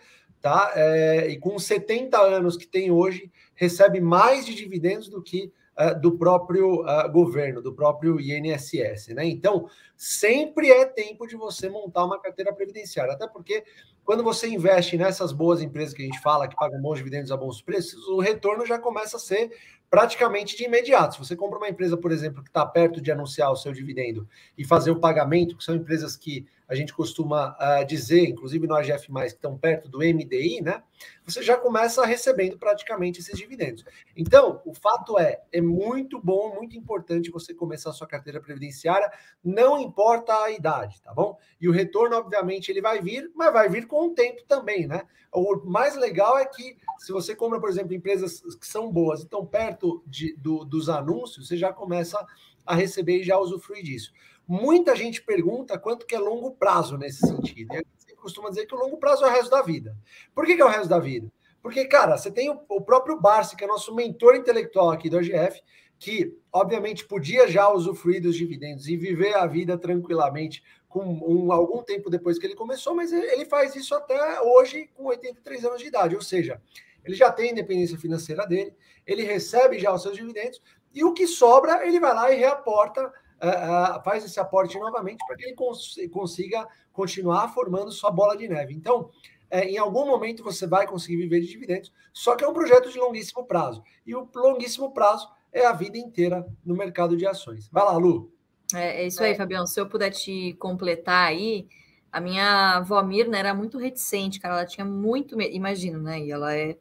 tá? 0.45 0.73
É, 0.75 1.27
e 1.27 1.39
com 1.39 1.57
70 1.57 2.21
anos 2.21 2.55
que 2.55 2.67
tem 2.67 2.91
hoje, 2.91 3.31
recebe 3.55 3.99
mais 3.99 4.45
de 4.45 4.53
dividendos 4.53 5.09
do 5.09 5.19
que 5.19 5.51
uh, 5.75 5.99
do 5.99 6.19
próprio 6.19 6.81
uh, 6.83 7.11
governo, 7.11 7.63
do 7.63 7.73
próprio 7.73 8.19
INSS, 8.19 9.07
né? 9.15 9.25
Então, 9.25 9.67
sempre 9.97 10.69
é 10.69 10.85
tempo 10.85 11.25
de 11.25 11.35
você 11.35 11.67
montar 11.67 12.05
uma 12.05 12.21
carteira 12.21 12.53
previdenciária, 12.53 13.13
até 13.13 13.27
porque 13.27 13.63
quando 14.05 14.23
você 14.23 14.47
investe 14.47 14.95
nessas 14.97 15.31
boas 15.31 15.63
empresas 15.63 15.95
que 15.95 16.03
a 16.03 16.05
gente 16.05 16.21
fala, 16.21 16.47
que 16.47 16.55
pagam 16.55 16.79
bons 16.79 16.99
dividendos 16.99 17.31
a 17.31 17.37
bons 17.37 17.59
preços, 17.59 18.07
o 18.07 18.19
retorno 18.19 18.67
já 18.67 18.77
começa 18.77 19.17
a 19.17 19.19
ser 19.19 19.51
praticamente 19.95 20.57
de 20.57 20.65
imediato. 20.65 21.13
Se 21.13 21.19
você 21.19 21.37
compra 21.37 21.57
uma 21.57 21.69
empresa, 21.69 21.95
por 21.95 22.11
exemplo, 22.11 22.43
que 22.43 22.49
está 22.49 22.65
perto 22.65 22.99
de 22.99 23.13
anunciar 23.13 23.49
o 23.49 23.55
seu 23.55 23.71
dividendo 23.71 24.27
e 24.57 24.65
fazer 24.65 24.91
o 24.91 24.99
pagamento, 24.99 25.55
que 25.55 25.63
são 25.63 25.73
empresas 25.73 26.17
que 26.17 26.45
a 26.67 26.75
gente 26.75 26.93
costuma 26.93 27.55
uh, 27.59 27.85
dizer, 27.85 28.27
inclusive 28.27 28.67
no 28.67 28.75
AGF, 28.75 29.07
que 29.07 29.19
estão 29.25 29.57
perto 29.57 29.87
do 29.87 29.99
MDI, 29.99 30.61
né? 30.61 30.83
Você 31.23 31.41
já 31.43 31.55
começa 31.55 32.05
recebendo 32.05 32.57
praticamente 32.57 33.19
esses 33.19 33.37
dividendos. 33.37 33.85
Então, 34.17 34.61
o 34.65 34.73
fato 34.73 35.17
é, 35.17 35.41
é 35.51 35.61
muito 35.61 36.19
bom, 36.19 36.55
muito 36.55 36.75
importante 36.75 37.31
você 37.31 37.53
começar 37.53 37.91
a 37.91 37.93
sua 37.93 38.07
carteira 38.07 38.41
previdenciária, 38.41 39.09
não 39.43 39.79
importa 39.79 40.35
a 40.43 40.51
idade, 40.51 41.01
tá 41.01 41.13
bom? 41.13 41.37
E 41.61 41.69
o 41.69 41.71
retorno, 41.71 42.17
obviamente, 42.17 42.69
ele 42.69 42.81
vai 42.81 42.99
vir, 42.99 43.31
mas 43.35 43.53
vai 43.53 43.69
vir 43.69 43.87
com 43.87 44.07
o 44.07 44.13
tempo 44.13 44.43
também, 44.47 44.87
né? 44.87 45.03
O 45.31 45.61
mais 45.65 45.95
legal 45.95 46.37
é 46.37 46.45
que 46.45 46.77
se 46.97 47.11
você 47.11 47.35
compra, 47.35 47.59
por 47.59 47.69
exemplo, 47.69 47.93
empresas 47.93 48.41
que 48.55 48.65
são 48.65 48.91
boas 48.91 49.19
e 49.19 49.23
estão 49.23 49.45
perto 49.45 49.84
de, 50.05 50.35
do, 50.37 50.63
dos 50.63 50.89
anúncios, 50.89 51.47
você 51.47 51.57
já 51.57 51.71
começa 51.73 52.23
a 52.65 52.75
receber 52.75 53.19
e 53.19 53.23
já 53.23 53.37
usufruir 53.37 53.83
disso. 53.83 54.11
Muita 54.47 54.95
gente 54.95 55.23
pergunta 55.23 55.77
quanto 55.77 56.05
que 56.05 56.15
é 56.15 56.19
longo 56.19 56.51
prazo 56.51 56.97
nesse 56.97 57.25
sentido. 57.25 57.73
E 57.73 57.77
gente 57.77 58.15
costuma 58.15 58.49
dizer 58.49 58.65
que 58.65 58.75
o 58.75 58.77
longo 58.77 58.97
prazo 58.97 59.25
é 59.25 59.27
o 59.27 59.31
resto 59.31 59.49
da 59.49 59.61
vida. 59.61 59.95
Por 60.33 60.45
que, 60.45 60.55
que 60.55 60.61
é 60.61 60.65
o 60.65 60.69
resto 60.69 60.87
da 60.87 60.99
vida? 60.99 61.31
Porque, 61.61 61.85
cara, 61.85 62.17
você 62.17 62.29
tem 62.29 62.49
o, 62.49 62.61
o 62.69 62.81
próprio 62.81 63.19
Barsi, 63.19 63.55
que 63.55 63.63
é 63.63 63.67
nosso 63.67 63.93
mentor 63.93 64.35
intelectual 64.35 64.91
aqui 64.91 65.09
do 65.09 65.17
AGF, 65.17 65.61
que 65.97 66.37
obviamente 66.51 67.05
podia 67.05 67.47
já 67.47 67.69
usufruir 67.69 68.21
dos 68.21 68.35
dividendos 68.35 68.87
e 68.87 68.95
viver 68.95 69.35
a 69.35 69.45
vida 69.45 69.77
tranquilamente 69.77 70.63
com 70.87 71.03
um, 71.03 71.51
algum 71.51 71.83
tempo 71.83 72.09
depois 72.09 72.37
que 72.39 72.45
ele 72.45 72.55
começou, 72.55 72.95
mas 72.95 73.11
ele 73.11 73.45
faz 73.45 73.75
isso 73.75 73.93
até 73.95 74.41
hoje 74.41 74.89
com 74.93 75.05
83 75.05 75.65
anos 75.65 75.81
de 75.81 75.87
idade, 75.87 76.15
ou 76.15 76.21
seja, 76.21 76.61
ele 77.05 77.15
já 77.15 77.31
tem 77.31 77.51
independência 77.51 77.97
financeira 77.97 78.45
dele, 78.45 78.73
ele 79.05 79.23
recebe 79.23 79.79
já 79.79 79.93
os 79.93 80.01
seus 80.01 80.15
dividendos 80.15 80.61
e 80.93 81.03
o 81.03 81.13
que 81.13 81.27
sobra 81.27 81.85
ele 81.87 81.99
vai 81.99 82.13
lá 82.13 82.31
e 82.31 82.37
reaporta 82.37 83.07
uh, 83.07 84.03
faz 84.03 84.23
esse 84.23 84.39
aporte 84.39 84.77
novamente 84.79 85.25
para 85.27 85.35
que 85.35 85.45
ele 85.45 85.55
cons 85.55 85.95
consiga 86.11 86.67
continuar 86.91 87.53
formando 87.53 87.91
sua 87.91 88.11
bola 88.11 88.35
de 88.35 88.47
neve. 88.47 88.73
Então, 88.73 89.09
é, 89.49 89.69
em 89.69 89.77
algum 89.77 90.05
momento 90.05 90.43
você 90.43 90.65
vai 90.65 90.87
conseguir 90.87 91.17
viver 91.17 91.41
de 91.41 91.47
dividendos, 91.47 91.93
só 92.11 92.35
que 92.35 92.43
é 92.43 92.47
um 92.47 92.53
projeto 92.53 92.91
de 92.91 92.97
longuíssimo 92.97 93.45
prazo. 93.45 93.83
E 94.05 94.15
o 94.15 94.27
longuíssimo 94.33 94.91
prazo 94.91 95.29
é 95.51 95.65
a 95.65 95.73
vida 95.73 95.97
inteira 95.97 96.45
no 96.65 96.75
mercado 96.75 97.15
de 97.15 97.25
ações. 97.27 97.69
Vai 97.69 97.83
lá, 97.85 97.95
Lu. 97.97 98.33
É, 98.73 99.03
é 99.03 99.07
isso 99.07 99.23
aí, 99.23 99.35
Fabião. 99.35 99.65
Se 99.67 99.79
eu 99.79 99.87
puder 99.87 100.11
te 100.11 100.53
completar 100.59 101.27
aí, 101.27 101.67
a 102.11 102.19
minha 102.19 102.77
avó 102.77 103.01
Mirna 103.03 103.37
era 103.37 103.53
muito 103.53 103.77
reticente, 103.77 104.39
cara. 104.39 104.55
Ela 104.55 104.65
tinha 104.65 104.85
muito 104.85 105.37
medo, 105.37 105.53
imagino, 105.53 106.01
né? 106.01 106.19
E 106.19 106.31
ela 106.31 106.55
é, 106.55 106.77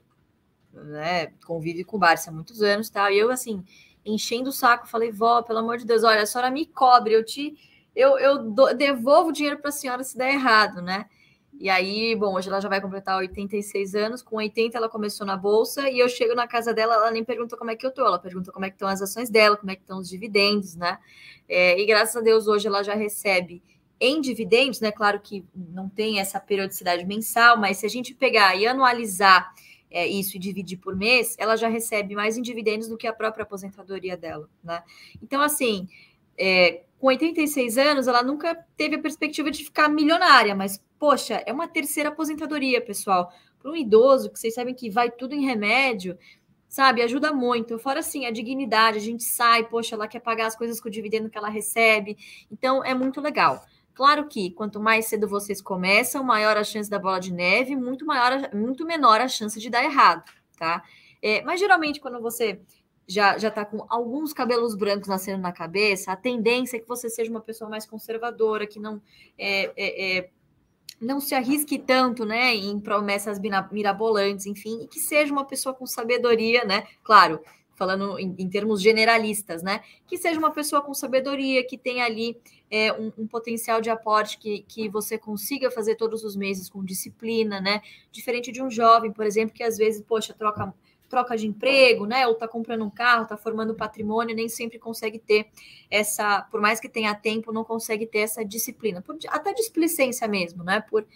né, 0.74 1.28
convive 1.46 1.84
com 1.84 1.96
o 1.96 2.00
Barça 2.00 2.30
há 2.30 2.32
muitos 2.32 2.62
anos, 2.62 2.90
tá? 2.90 3.10
E 3.10 3.18
eu, 3.18 3.30
assim, 3.30 3.64
enchendo 4.04 4.50
o 4.50 4.52
saco, 4.52 4.88
falei, 4.88 5.10
vó, 5.10 5.42
pelo 5.42 5.60
amor 5.60 5.78
de 5.78 5.86
Deus, 5.86 6.02
olha, 6.04 6.22
a 6.22 6.26
senhora 6.26 6.50
me 6.50 6.66
cobre, 6.66 7.14
eu 7.14 7.24
te 7.24 7.56
eu, 7.94 8.18
eu 8.18 8.50
do, 8.50 8.74
devolvo 8.74 9.30
o 9.30 9.32
dinheiro 9.32 9.58
para 9.58 9.68
a 9.68 9.72
senhora 9.72 10.02
se 10.02 10.16
der 10.18 10.34
errado, 10.34 10.82
né? 10.82 11.06
E 11.60 11.70
aí, 11.70 12.16
bom, 12.16 12.34
hoje 12.34 12.48
ela 12.48 12.60
já 12.60 12.68
vai 12.68 12.80
completar 12.80 13.16
86 13.16 13.94
anos, 13.94 14.22
com 14.22 14.36
80 14.36 14.76
ela 14.76 14.88
começou 14.88 15.24
na 15.24 15.36
bolsa, 15.36 15.88
e 15.88 16.00
eu 16.00 16.08
chego 16.08 16.34
na 16.34 16.48
casa 16.48 16.74
dela, 16.74 16.94
ela 16.94 17.10
nem 17.12 17.22
pergunta 17.22 17.56
como 17.56 17.70
é 17.70 17.76
que 17.76 17.86
eu 17.86 17.92
tô, 17.92 18.04
ela 18.04 18.18
pergunta 18.18 18.50
como 18.50 18.64
é 18.64 18.70
que 18.70 18.74
estão 18.74 18.88
as 18.88 19.00
ações 19.00 19.30
dela, 19.30 19.56
como 19.56 19.70
é 19.70 19.76
que 19.76 19.82
estão 19.82 19.98
os 19.98 20.08
dividendos, 20.08 20.74
né? 20.74 20.98
É, 21.48 21.80
e 21.80 21.86
graças 21.86 22.16
a 22.16 22.20
Deus 22.20 22.48
hoje 22.48 22.66
ela 22.66 22.82
já 22.82 22.94
recebe 22.94 23.62
em 24.00 24.20
dividendos, 24.20 24.80
né? 24.80 24.90
Claro 24.90 25.20
que 25.20 25.44
não 25.54 25.88
tem 25.88 26.18
essa 26.18 26.40
periodicidade 26.40 27.06
mensal, 27.06 27.56
mas 27.56 27.76
se 27.76 27.86
a 27.86 27.88
gente 27.88 28.12
pegar 28.14 28.56
e 28.56 28.66
anualizar 28.66 29.54
é, 29.94 30.08
isso 30.08 30.36
e 30.36 30.40
dividir 30.40 30.76
por 30.78 30.96
mês, 30.96 31.36
ela 31.38 31.54
já 31.54 31.68
recebe 31.68 32.16
mais 32.16 32.36
em 32.36 32.42
dividendos 32.42 32.88
do 32.88 32.96
que 32.96 33.06
a 33.06 33.12
própria 33.12 33.44
aposentadoria 33.44 34.16
dela, 34.16 34.50
né? 34.62 34.82
Então, 35.22 35.40
assim, 35.40 35.88
é, 36.36 36.82
com 36.98 37.06
86 37.06 37.78
anos, 37.78 38.08
ela 38.08 38.20
nunca 38.20 38.56
teve 38.76 38.96
a 38.96 38.98
perspectiva 38.98 39.52
de 39.52 39.62
ficar 39.62 39.88
milionária, 39.88 40.52
mas, 40.52 40.82
poxa, 40.98 41.40
é 41.46 41.52
uma 41.52 41.68
terceira 41.68 42.08
aposentadoria, 42.08 42.80
pessoal. 42.80 43.32
Para 43.60 43.70
um 43.70 43.76
idoso, 43.76 44.30
que 44.30 44.38
vocês 44.38 44.52
sabem 44.52 44.74
que 44.74 44.90
vai 44.90 45.12
tudo 45.12 45.32
em 45.32 45.46
remédio, 45.46 46.18
sabe, 46.68 47.00
ajuda 47.00 47.32
muito. 47.32 47.78
Fora 47.78 48.00
assim, 48.00 48.26
a 48.26 48.32
dignidade, 48.32 48.98
a 48.98 49.00
gente 49.00 49.22
sai, 49.22 49.62
poxa, 49.62 49.94
ela 49.94 50.08
quer 50.08 50.18
pagar 50.18 50.46
as 50.46 50.56
coisas 50.56 50.80
com 50.80 50.88
o 50.88 50.90
dividendo 50.90 51.30
que 51.30 51.38
ela 51.38 51.48
recebe. 51.48 52.16
Então, 52.50 52.84
é 52.84 52.94
muito 52.94 53.20
legal. 53.20 53.64
Claro 53.94 54.26
que 54.26 54.50
quanto 54.50 54.80
mais 54.80 55.06
cedo 55.06 55.28
vocês 55.28 55.62
começam, 55.62 56.24
maior 56.24 56.56
a 56.56 56.64
chance 56.64 56.90
da 56.90 56.98
bola 56.98 57.20
de 57.20 57.32
neve, 57.32 57.76
muito 57.76 58.04
maior, 58.04 58.52
muito 58.52 58.84
menor 58.84 59.20
a 59.20 59.28
chance 59.28 59.58
de 59.60 59.70
dar 59.70 59.84
errado, 59.84 60.24
tá? 60.58 60.82
É, 61.22 61.42
mas 61.42 61.60
geralmente 61.60 62.00
quando 62.00 62.20
você 62.20 62.60
já 63.06 63.38
já 63.38 63.48
está 63.48 63.64
com 63.64 63.86
alguns 63.88 64.32
cabelos 64.32 64.74
brancos 64.74 65.08
nascendo 65.08 65.40
na 65.40 65.52
cabeça, 65.52 66.10
a 66.10 66.16
tendência 66.16 66.76
é 66.76 66.80
que 66.80 66.88
você 66.88 67.08
seja 67.08 67.30
uma 67.30 67.40
pessoa 67.40 67.70
mais 67.70 67.86
conservadora, 67.86 68.66
que 68.66 68.80
não 68.80 69.00
é, 69.38 69.72
é, 69.76 70.18
é 70.18 70.30
não 71.00 71.20
se 71.20 71.34
arrisque 71.34 71.78
tanto, 71.78 72.24
né, 72.24 72.54
em 72.54 72.80
promessas 72.80 73.38
mirabolantes, 73.70 74.46
enfim, 74.46 74.82
e 74.82 74.88
que 74.88 74.98
seja 74.98 75.32
uma 75.32 75.44
pessoa 75.44 75.74
com 75.74 75.86
sabedoria, 75.86 76.64
né? 76.64 76.86
Claro, 77.02 77.40
falando 77.74 78.18
em, 78.18 78.34
em, 78.38 78.48
termos 78.48 78.80
generalistas, 78.80 79.62
né? 79.62 79.82
Que 80.06 80.16
seja 80.16 80.38
uma 80.38 80.52
pessoa 80.52 80.82
com 80.82 80.94
sabedoria, 80.94 81.66
que 81.66 81.76
tenha 81.76 82.04
ali 82.04 82.40
é, 82.74 82.92
um, 82.92 83.12
um, 83.16 83.24
potencial 83.24 83.80
de 83.80 83.88
aporte 83.88 84.36
que, 84.36 84.64
que 84.66 84.88
você 84.88 85.16
consiga 85.16 85.70
fazer 85.70 85.94
todos 85.94 86.24
os 86.24 86.34
meses 86.34 86.68
com 86.68 86.84
disciplina, 86.84 87.60
né? 87.60 87.80
Diferente 88.10 88.50
de 88.50 88.60
um 88.60 88.68
jovem, 88.68 89.12
por 89.12 89.24
exemplo, 89.24 89.54
que 89.54 89.62
às 89.62 89.76
vezes, 89.76 90.02
poxa, 90.02 90.34
troca, 90.36 90.74
troca 91.08 91.36
de 91.36 91.46
emprego, 91.46 92.04
né? 92.04 92.26
Ou 92.26 92.34
tá 92.34 92.48
comprando 92.48 92.84
um 92.84 92.90
carro, 92.90 93.28
tá 93.28 93.36
formando 93.36 93.76
patrimônio, 93.76 94.34
nem 94.34 94.48
sempre 94.48 94.76
consegue 94.76 95.20
ter 95.20 95.46
essa, 95.88 96.42
por 96.50 96.60
mais 96.60 96.80
que 96.80 96.88
tenha 96.88 97.14
tempo, 97.14 97.52
não 97.52 97.62
consegue 97.62 98.06
ter 98.06 98.18
essa 98.18 98.44
disciplina, 98.44 99.00
por, 99.00 99.16
até 99.28 99.54
displicência 99.54 100.26
mesmo, 100.26 100.64
né? 100.64 100.80
Por, 100.90 101.06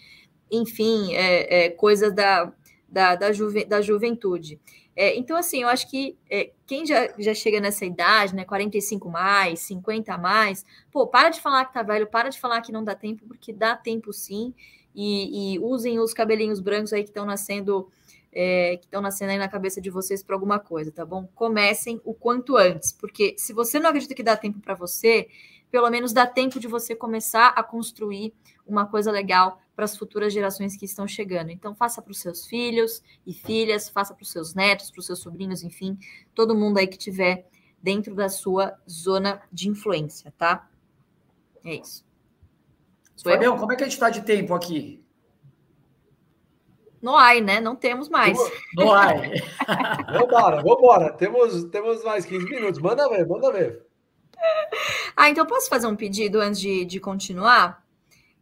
enfim, 0.49 1.13
é, 1.17 1.65
é, 1.65 1.71
coisas 1.71 2.15
da, 2.15 2.53
da, 2.89 3.17
da, 3.17 3.33
juve, 3.33 3.65
da 3.65 3.81
juventude. 3.81 4.61
É, 5.01 5.17
então, 5.17 5.37
assim, 5.37 5.63
eu 5.63 5.69
acho 5.69 5.89
que 5.89 6.19
é, 6.29 6.51
quem 6.67 6.85
já, 6.85 7.09
já 7.17 7.33
chega 7.33 7.61
nessa 7.61 7.87
idade, 7.87 8.35
né, 8.35 8.45
45 8.45 9.09
mais, 9.09 9.61
50 9.61 10.19
mais, 10.19 10.67
pô, 10.91 11.07
para 11.07 11.29
de 11.29 11.41
falar 11.41 11.67
que 11.67 11.73
tá 11.73 11.85
velho, 11.85 12.09
para 12.09 12.31
de 12.31 12.41
falar 12.41 12.61
que 12.63 12.73
não 12.73 12.83
dá 12.83 12.97
tempo, 12.97 13.25
porque 13.29 13.53
dá 13.53 13.77
tempo 13.77 14.13
sim, 14.13 14.53
e, 14.93 15.55
e 15.55 15.59
usem 15.61 16.01
os 16.01 16.13
cabelinhos 16.13 16.59
brancos 16.59 16.93
aí 16.93 17.05
que 17.05 17.11
estão 17.11 17.25
nascendo, 17.25 17.89
é, 18.33 18.77
que 18.79 18.87
estão 18.87 19.01
nascendo 19.01 19.31
aí 19.31 19.39
na 19.39 19.47
cabeça 19.49 19.81
de 19.81 19.89
vocês 19.89 20.21
para 20.21 20.35
alguma 20.35 20.59
coisa, 20.59 20.91
tá 20.91 21.07
bom? 21.07 21.29
Comecem 21.33 22.01
o 22.05 22.13
quanto 22.13 22.57
antes, 22.57 22.91
porque 22.91 23.37
se 23.39 23.53
você 23.53 23.79
não 23.79 23.91
acredita 23.91 24.17
que 24.17 24.23
dá 24.25 24.37
tempo 24.37 24.59
para 24.59 24.75
você, 24.75 25.29
pelo 25.71 25.89
menos 25.91 26.13
dá 26.13 26.27
tempo 26.27 26.59
de 26.59 26.67
você 26.67 26.97
começar 26.97 27.51
a 27.51 27.63
construir 27.63 28.35
uma 28.67 28.85
coisa 28.85 29.13
legal 29.13 29.61
para 29.79 29.85
as 29.85 29.97
futuras 29.97 30.33
gerações 30.33 30.77
que 30.77 30.85
estão 30.85 31.07
chegando. 31.07 31.53
Então, 31.53 31.73
faça 31.73 32.03
para 32.03 32.11
os 32.11 32.19
seus 32.19 32.45
filhos 32.45 33.01
e 33.25 33.33
filhas, 33.33 33.89
faça 33.89 34.13
para 34.13 34.25
os 34.25 34.33
seus 34.33 34.53
netos, 34.53 34.91
para 34.91 34.99
os 34.99 35.07
seus 35.07 35.21
sobrinhos, 35.21 35.63
enfim, 35.63 35.97
todo 36.35 36.53
mundo 36.53 36.79
aí 36.79 36.89
que 36.89 36.99
tiver 36.99 37.47
dentro 37.81 38.13
da 38.13 38.29
sua 38.29 38.77
zona 38.91 39.41
de 39.53 39.69
influência, 39.69 40.35
tá? 40.37 40.69
É 41.65 41.77
isso. 41.77 42.05
Sou 43.15 43.31
Fabião, 43.31 43.55
eu? 43.55 43.61
como 43.61 43.73
é 43.73 43.77
que 43.77 43.85
a 43.85 43.87
gente 43.87 43.95
está 43.95 44.11
de 44.11 44.23
tempo 44.23 44.53
aqui? 44.53 45.01
No 47.01 47.15
ai, 47.15 47.41
né? 47.41 47.61
Não 47.61 47.77
temos 47.77 48.09
mais. 48.09 48.37
No 48.75 48.93
ai. 48.93 49.31
vambora, 50.13 50.61
vambora. 50.61 51.13
Temos, 51.13 51.63
temos 51.71 52.03
mais 52.03 52.27
15 52.27 52.47
minutos. 52.47 52.81
Manda 52.81 53.09
ver, 53.09 53.25
manda 53.29 53.53
ver. 53.53 53.87
Ah, 55.17 55.31
então 55.31 55.47
posso 55.47 55.69
fazer 55.69 55.87
um 55.87 55.95
pedido 55.95 56.41
antes 56.41 56.59
de, 56.59 56.85
de 56.85 56.99
continuar? 56.99 57.87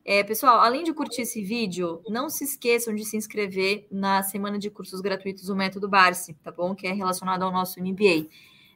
É, 0.09 0.23
pessoal, 0.23 0.61
além 0.61 0.85
de 0.85 0.95
curtir 0.95 1.23
esse 1.23 1.43
vídeo, 1.43 2.01
não 2.09 2.31
se 2.31 2.45
esqueçam 2.45 2.95
de 2.95 3.05
se 3.05 3.17
inscrever 3.17 3.89
na 3.91 4.23
semana 4.23 4.57
de 4.57 4.71
cursos 4.71 5.01
gratuitos 5.01 5.47
do 5.47 5.57
Método 5.57 5.89
Barsi, 5.89 6.33
tá 6.45 6.53
bom? 6.53 6.77
Que 6.77 6.87
é 6.87 6.93
relacionado 6.93 7.43
ao 7.43 7.51
nosso 7.51 7.81
MBA. 7.81 8.29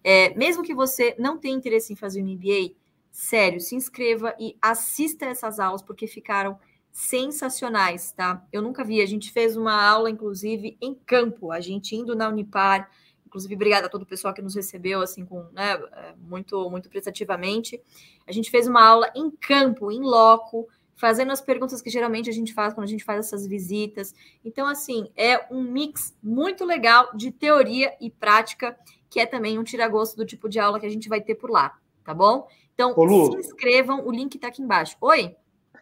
É, 0.02 0.34
mesmo 0.34 0.64
que 0.64 0.74
você 0.74 1.14
não 1.20 1.38
tenha 1.38 1.54
interesse 1.54 1.92
em 1.92 1.96
fazer 1.96 2.20
o 2.20 2.24
MBA, 2.26 2.74
sério, 3.12 3.60
se 3.60 3.76
inscreva 3.76 4.34
e 4.40 4.56
assista 4.60 5.24
essas 5.26 5.60
aulas, 5.60 5.82
porque 5.82 6.08
ficaram 6.08 6.58
sensacionais, 6.90 8.10
tá? 8.10 8.44
Eu 8.52 8.60
nunca 8.60 8.82
vi. 8.82 9.00
A 9.00 9.06
gente 9.06 9.30
fez 9.30 9.56
uma 9.56 9.80
aula, 9.88 10.10
inclusive, 10.10 10.76
em 10.80 10.96
campo, 10.96 11.52
a 11.52 11.60
gente 11.60 11.94
indo 11.94 12.16
na 12.16 12.28
Unipar, 12.28 12.90
Inclusive, 13.30 13.54
obrigada 13.54 13.86
a 13.86 13.88
todo 13.88 14.02
o 14.02 14.06
pessoal 14.06 14.34
que 14.34 14.42
nos 14.42 14.56
recebeu, 14.56 15.00
assim, 15.00 15.24
com, 15.24 15.44
né, 15.52 15.74
é, 15.92 16.14
muito, 16.18 16.68
muito 16.68 16.88
prestativamente. 16.88 17.80
A 18.26 18.32
gente 18.32 18.50
fez 18.50 18.66
uma 18.66 18.84
aula 18.84 19.08
em 19.14 19.30
campo, 19.30 19.92
em 19.92 20.00
loco, 20.00 20.68
fazendo 21.00 21.32
as 21.32 21.40
perguntas 21.40 21.80
que 21.80 21.88
geralmente 21.88 22.28
a 22.28 22.32
gente 22.32 22.52
faz 22.52 22.74
quando 22.74 22.84
a 22.84 22.90
gente 22.90 23.02
faz 23.02 23.20
essas 23.20 23.46
visitas. 23.46 24.14
Então, 24.44 24.66
assim, 24.66 25.08
é 25.16 25.46
um 25.50 25.62
mix 25.62 26.14
muito 26.22 26.62
legal 26.62 27.08
de 27.14 27.30
teoria 27.30 27.94
e 27.98 28.10
prática, 28.10 28.76
que 29.08 29.18
é 29.18 29.24
também 29.24 29.58
um 29.58 29.64
tira-gosto 29.64 30.14
do 30.14 30.26
tipo 30.26 30.46
de 30.46 30.60
aula 30.60 30.78
que 30.78 30.84
a 30.84 30.90
gente 30.90 31.08
vai 31.08 31.22
ter 31.22 31.36
por 31.36 31.48
lá, 31.48 31.74
tá 32.04 32.12
bom? 32.12 32.46
Então, 32.74 32.92
Ô, 32.94 33.02
Lu, 33.02 33.32
se 33.32 33.38
inscrevam, 33.38 34.06
o 34.06 34.12
link 34.12 34.34
está 34.34 34.48
aqui 34.48 34.60
embaixo. 34.60 34.94
Oi? 35.00 35.34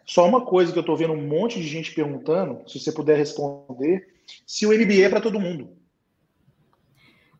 Só 0.05 0.25
uma 0.25 0.45
coisa 0.45 0.71
que 0.71 0.79
eu 0.79 0.81
estou 0.81 0.95
vendo 0.95 1.11
um 1.11 1.27
monte 1.27 1.59
de 1.59 1.67
gente 1.67 1.93
perguntando, 1.93 2.61
se 2.65 2.79
você 2.79 2.89
puder 2.89 3.17
responder, 3.17 4.07
se 4.47 4.65
o 4.65 4.69
MBA 4.69 5.03
é 5.05 5.09
para 5.09 5.19
todo 5.19 5.37
mundo. 5.37 5.69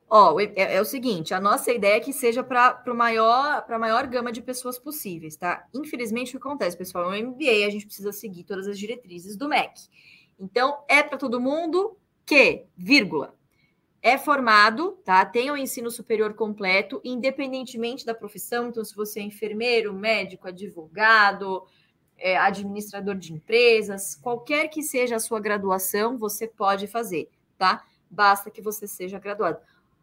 Ó, 0.10 0.40
é, 0.40 0.52
é, 0.56 0.82
o 0.82 0.86
seguinte, 0.86 1.36
a 1.36 1.40
nossa 1.40 1.72
ideia 1.72 1.98
é 1.98 2.00
que 2.00 2.12
seja 2.12 2.44
para 2.44 2.82
maior, 2.96 3.64
a 3.70 3.80
maior 3.80 4.08
gama 4.08 4.32
de 4.32 4.42
pessoas 4.42 4.80
possíveis, 4.80 5.36
tá? 5.36 5.68
Infelizmente, 5.72 6.36
o 6.36 6.40
que 6.40 6.48
acontece, 6.48 6.76
pessoal? 6.76 7.14
É 7.14 7.20
um 7.20 7.28
MBA, 7.30 7.68
a 7.68 7.70
gente 7.70 7.86
precisa 7.86 8.12
seguir 8.12 8.44
todas 8.44 8.68
as 8.68 8.80
diretrizes 8.80 9.38
do 9.38 9.48
MEC. 9.48 9.88
Então, 10.40 10.84
é 10.88 11.04
para 11.04 11.18
todo 11.18 11.40
mundo 11.40 11.96
que, 12.26 12.66
vírgula, 12.76 13.36
é 14.02 14.18
formado, 14.18 14.94
tá? 15.04 15.24
Tem 15.26 15.52
o 15.52 15.58
ensino 15.58 15.92
superior 15.92 16.34
completo, 16.34 17.00
independentemente 17.04 18.04
da 18.04 18.16
profissão. 18.16 18.70
Então, 18.70 18.84
se 18.84 18.96
você 18.96 19.20
é 19.20 19.24
enfermeiro, 19.24 19.94
médico, 19.94 20.48
advogado, 20.48 21.66
é, 22.18 22.36
administrador 22.36 23.16
de 23.16 23.32
empresas, 23.32 24.16
qualquer 24.16 24.70
que 24.70 24.82
seja 24.82 25.18
a 25.18 25.20
sua 25.20 25.40
graduação, 25.40 26.18
você 26.18 26.48
pode 26.48 26.88
fazer, 26.88 27.30
tá? 27.60 27.86
Basta 28.10 28.50
que 28.50 28.62
você 28.62 28.88
seja 28.88 29.20
graduado. 29.20 29.60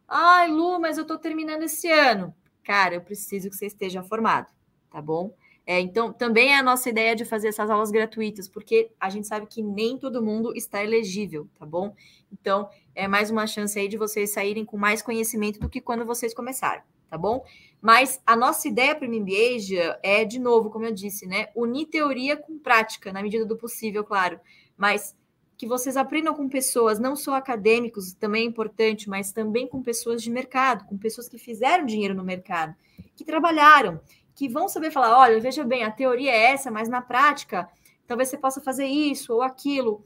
Ai, 0.09 0.51
Lu, 0.51 0.79
mas 0.81 0.99
eu 0.99 1.03
estou 1.03 1.19
terminando 1.19 1.62
esse 1.62 1.90
ano. 1.90 2.35
Cara, 2.62 2.95
eu 2.95 3.01
preciso 3.01 3.51
que 3.51 3.57
você 3.57 3.66
esteja 3.66 4.03
formado, 4.03 4.53
tá 4.90 5.01
bom? 5.01 5.35
É, 5.66 5.81
então, 5.81 6.12
também 6.12 6.53
é 6.53 6.59
a 6.59 6.62
nossa 6.62 6.88
ideia 6.88 7.16
de 7.16 7.25
fazer 7.25 7.49
essas 7.49 7.69
aulas 7.69 7.90
gratuitas, 7.90 8.49
porque 8.49 8.92
a 9.01 9.11
gente 9.11 9.27
sabe 9.27 9.47
que 9.47 9.61
nem 9.61 9.99
todo 9.99 10.23
mundo 10.23 10.55
está 10.55 10.83
elegível, 10.83 11.49
tá 11.59 11.66
bom? 11.66 11.92
Então, 12.33 12.71
é 12.95 13.09
mais 13.09 13.31
uma 13.31 13.49
chance 13.49 13.77
aí 13.77 13.88
de 13.88 13.97
vocês 13.97 14.33
saírem 14.33 14.64
com 14.64 14.77
mais 14.77 15.03
conhecimento 15.03 15.59
do 15.59 15.69
que 15.69 15.81
quando 15.81 16.07
vocês 16.07 16.33
começaram, 16.33 16.83
tá 17.11 17.19
bom? 17.19 17.45
Mas 17.83 18.23
a 18.25 18.37
nossa 18.37 18.69
ideia 18.69 18.95
para 18.95 19.09
o 19.09 19.11
MBA 19.11 19.99
é, 20.05 20.25
de 20.25 20.38
novo, 20.38 20.71
como 20.71 20.85
eu 20.85 20.92
disse, 20.92 21.27
né? 21.27 21.49
Unir 21.55 21.87
teoria 21.87 22.37
com 22.37 22.59
prática, 22.61 23.12
na 23.12 23.21
medida 23.21 23.45
do 23.45 23.57
possível, 23.57 24.05
claro. 24.05 24.38
Mas 24.77 25.16
que 25.57 25.66
vocês 25.66 25.97
aprendam 25.97 26.35
com 26.35 26.49
pessoas, 26.49 26.99
não 26.99 27.16
só 27.16 27.35
acadêmicos, 27.35 28.12
também 28.12 28.42
é 28.42 28.47
importante, 28.47 29.09
mas 29.09 29.33
também 29.33 29.66
com 29.66 29.83
pessoas 29.83 30.23
de 30.23 30.31
mercado, 30.31 30.85
com 30.85 30.99
pessoas 30.99 31.29
que 31.29 31.38
fizeram 31.38 31.87
dinheiro 31.87 32.14
no 32.14 32.23
mercado, 32.23 32.75
que 33.14 33.25
trabalharam, 33.25 34.01
que 34.35 34.49
vão 34.49 34.69
saber 34.69 34.90
falar: 34.90 35.19
olha, 35.19 35.40
veja 35.40 35.64
bem, 35.64 35.83
a 35.83 35.90
teoria 35.90 36.31
é 36.31 36.53
essa, 36.53 36.71
mas 36.71 36.88
na 36.88 37.01
prática, 37.01 37.69
talvez 38.07 38.29
você 38.29 38.37
possa 38.37 38.61
fazer 38.61 38.87
isso 38.87 39.33
ou 39.33 39.42
aquilo. 39.42 40.05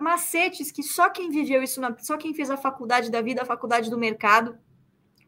Macetes 0.00 0.72
que 0.72 0.82
só 0.82 1.10
quem 1.10 1.30
viveu 1.30 1.62
isso, 1.62 1.80
só 1.98 2.16
quem 2.16 2.34
fez 2.34 2.50
a 2.50 2.56
faculdade 2.56 3.10
da 3.10 3.20
vida, 3.20 3.42
a 3.42 3.46
faculdade 3.46 3.90
do 3.90 3.98
mercado, 3.98 4.58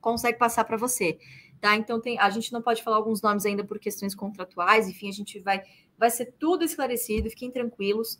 consegue 0.01 0.38
passar 0.38 0.64
para 0.64 0.77
você. 0.77 1.18
Tá? 1.61 1.77
Então 1.77 2.01
tem, 2.01 2.18
a 2.18 2.31
gente 2.31 2.53
não 2.53 2.62
pode 2.62 2.83
falar 2.83 2.96
alguns 2.96 3.20
nomes 3.20 3.44
ainda 3.44 3.64
por 3.64 3.79
questões 3.79 4.14
contratuais, 4.14 4.88
enfim, 4.88 5.09
a 5.09 5.12
gente 5.12 5.38
vai 5.40 5.62
vai 5.98 6.11
ser 6.11 6.33
tudo 6.38 6.64
esclarecido, 6.64 7.29
fiquem 7.29 7.51
tranquilos. 7.51 8.18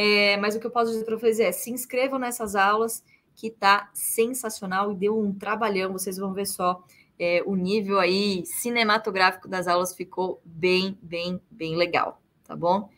É, 0.00 0.36
mas 0.36 0.54
o 0.54 0.60
que 0.60 0.66
eu 0.68 0.70
posso 0.70 0.92
dizer 0.92 1.04
para 1.04 1.16
vocês 1.16 1.40
é: 1.40 1.50
se 1.50 1.72
inscrevam 1.72 2.20
nessas 2.20 2.54
aulas, 2.54 3.02
que 3.34 3.50
tá 3.50 3.90
sensacional 3.92 4.92
e 4.92 4.94
deu 4.94 5.18
um 5.18 5.34
trabalhão. 5.34 5.92
Vocês 5.92 6.16
vão 6.18 6.32
ver 6.32 6.46
só 6.46 6.84
é, 7.18 7.42
o 7.44 7.56
nível 7.56 7.98
aí 7.98 8.46
cinematográfico 8.46 9.48
das 9.48 9.66
aulas 9.66 9.92
ficou 9.92 10.40
bem, 10.44 10.96
bem, 11.02 11.40
bem 11.50 11.74
legal, 11.74 12.22
tá 12.44 12.54
bom? 12.54 12.88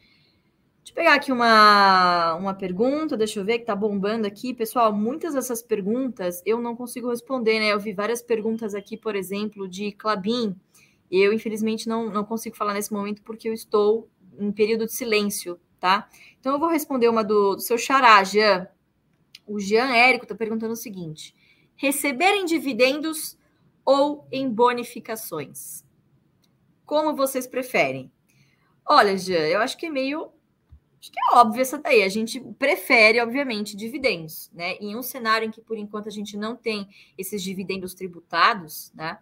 Deixa 0.80 0.90
eu 0.90 0.94
pegar 0.94 1.14
aqui 1.14 1.32
uma, 1.32 2.34
uma 2.34 2.52
pergunta, 2.52 3.16
deixa 3.16 3.40
eu 3.40 3.46
ver 3.46 3.60
que 3.60 3.64
tá 3.64 3.74
bombando 3.74 4.26
aqui. 4.26 4.52
Pessoal, 4.52 4.92
muitas 4.92 5.32
dessas 5.32 5.62
perguntas 5.62 6.42
eu 6.44 6.60
não 6.60 6.76
consigo 6.76 7.08
responder, 7.08 7.60
né? 7.60 7.72
Eu 7.72 7.80
vi 7.80 7.94
várias 7.94 8.20
perguntas 8.20 8.74
aqui, 8.74 8.94
por 8.94 9.16
exemplo, 9.16 9.66
de 9.66 9.90
Clabin. 9.92 10.54
Eu, 11.10 11.32
infelizmente, 11.32 11.88
não, 11.88 12.10
não 12.10 12.24
consigo 12.24 12.54
falar 12.54 12.74
nesse 12.74 12.92
momento 12.92 13.22
porque 13.22 13.48
eu 13.48 13.54
estou 13.54 14.06
em 14.38 14.52
período 14.52 14.84
de 14.84 14.92
silêncio, 14.92 15.58
tá? 15.80 16.08
Então, 16.38 16.52
eu 16.52 16.58
vou 16.60 16.68
responder 16.68 17.08
uma 17.08 17.24
do, 17.24 17.56
do 17.56 17.60
seu 17.60 17.78
xará, 17.78 18.22
Jean. 18.22 18.68
O 19.46 19.58
Jean 19.58 19.92
Érico 19.92 20.24
está 20.24 20.34
perguntando 20.34 20.74
o 20.74 20.76
seguinte: 20.76 21.34
receber 21.74 22.34
em 22.34 22.44
dividendos 22.44 23.36
ou 23.84 24.28
em 24.30 24.48
bonificações? 24.48 25.82
Como 26.84 27.16
vocês 27.16 27.46
preferem? 27.46 28.12
Olha, 28.86 29.16
Jean, 29.16 29.46
eu 29.46 29.60
acho 29.60 29.76
que 29.76 29.86
é 29.86 29.90
meio. 29.90 30.30
Acho 31.00 31.10
que 31.10 31.18
é 31.18 31.36
óbvio 31.36 31.62
essa 31.62 31.78
daí. 31.78 32.02
A 32.02 32.08
gente 32.08 32.38
prefere, 32.58 33.20
obviamente, 33.20 33.74
dividendos, 33.74 34.50
né? 34.52 34.74
Em 34.74 34.94
um 34.94 35.02
cenário 35.02 35.48
em 35.48 35.50
que, 35.50 35.62
por 35.62 35.78
enquanto, 35.78 36.08
a 36.08 36.12
gente 36.12 36.36
não 36.36 36.54
tem 36.54 36.86
esses 37.16 37.42
dividendos 37.42 37.94
tributados, 37.94 38.92
né? 38.94 39.18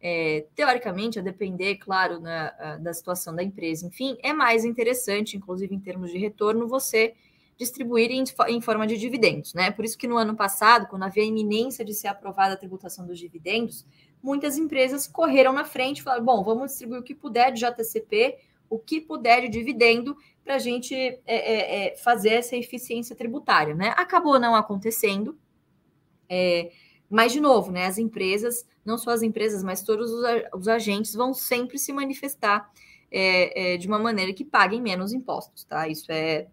É, 0.00 0.46
teoricamente, 0.54 1.18
a 1.18 1.22
depender, 1.22 1.76
claro, 1.76 2.20
na, 2.20 2.76
da 2.76 2.92
situação 2.92 3.34
da 3.34 3.42
empresa, 3.42 3.86
enfim, 3.86 4.16
é 4.22 4.32
mais 4.32 4.64
interessante, 4.64 5.36
inclusive 5.36 5.74
em 5.74 5.80
termos 5.80 6.10
de 6.10 6.18
retorno, 6.18 6.68
você 6.68 7.14
distribuir 7.58 8.12
em, 8.12 8.22
em, 8.48 8.60
forma 8.60 8.86
de 8.86 8.96
dividendos, 8.96 9.52
né? 9.52 9.72
Por 9.72 9.84
isso 9.84 9.98
que 9.98 10.06
no 10.06 10.16
ano 10.16 10.36
passado, 10.36 10.86
quando 10.86 11.02
havia 11.02 11.24
a 11.24 11.26
iminência 11.26 11.84
de 11.84 11.92
ser 11.92 12.06
aprovada 12.06 12.54
a 12.54 12.56
tributação 12.56 13.04
dos 13.04 13.18
dividendos, 13.18 13.84
muitas 14.22 14.56
empresas 14.56 15.08
correram 15.08 15.52
na 15.52 15.64
frente 15.64 15.98
e 15.98 16.02
falaram: 16.02 16.24
bom, 16.24 16.44
vamos 16.44 16.70
distribuir 16.70 17.00
o 17.00 17.02
que 17.02 17.16
puder 17.16 17.52
de 17.52 17.60
JCP, 17.60 18.38
o 18.70 18.78
que 18.78 19.00
puder 19.00 19.42
de 19.42 19.48
dividendo, 19.48 20.16
para 20.44 20.54
a 20.54 20.58
gente 20.58 20.94
é, 20.94 21.20
é, 21.26 21.86
é, 21.86 21.96
fazer 21.96 22.30
essa 22.30 22.56
eficiência 22.56 23.16
tributária, 23.16 23.74
né? 23.74 23.92
Acabou 23.96 24.38
não 24.38 24.54
acontecendo. 24.54 25.36
É, 26.28 26.70
mas, 27.10 27.32
de 27.32 27.40
novo, 27.40 27.72
né, 27.72 27.86
as 27.86 27.98
empresas, 27.98 28.66
não 28.84 28.98
só 28.98 29.10
as 29.10 29.22
empresas, 29.22 29.62
mas 29.62 29.82
todos 29.82 30.10
os, 30.12 30.24
os 30.54 30.68
agentes 30.68 31.14
vão 31.14 31.32
sempre 31.32 31.78
se 31.78 31.92
manifestar 31.92 32.70
é, 33.10 33.74
é, 33.74 33.76
de 33.76 33.86
uma 33.86 33.98
maneira 33.98 34.32
que 34.32 34.44
paguem 34.44 34.80
menos 34.80 35.12
impostos, 35.12 35.64
tá? 35.64 35.88
Isso 35.88 36.10
é, 36.12 36.46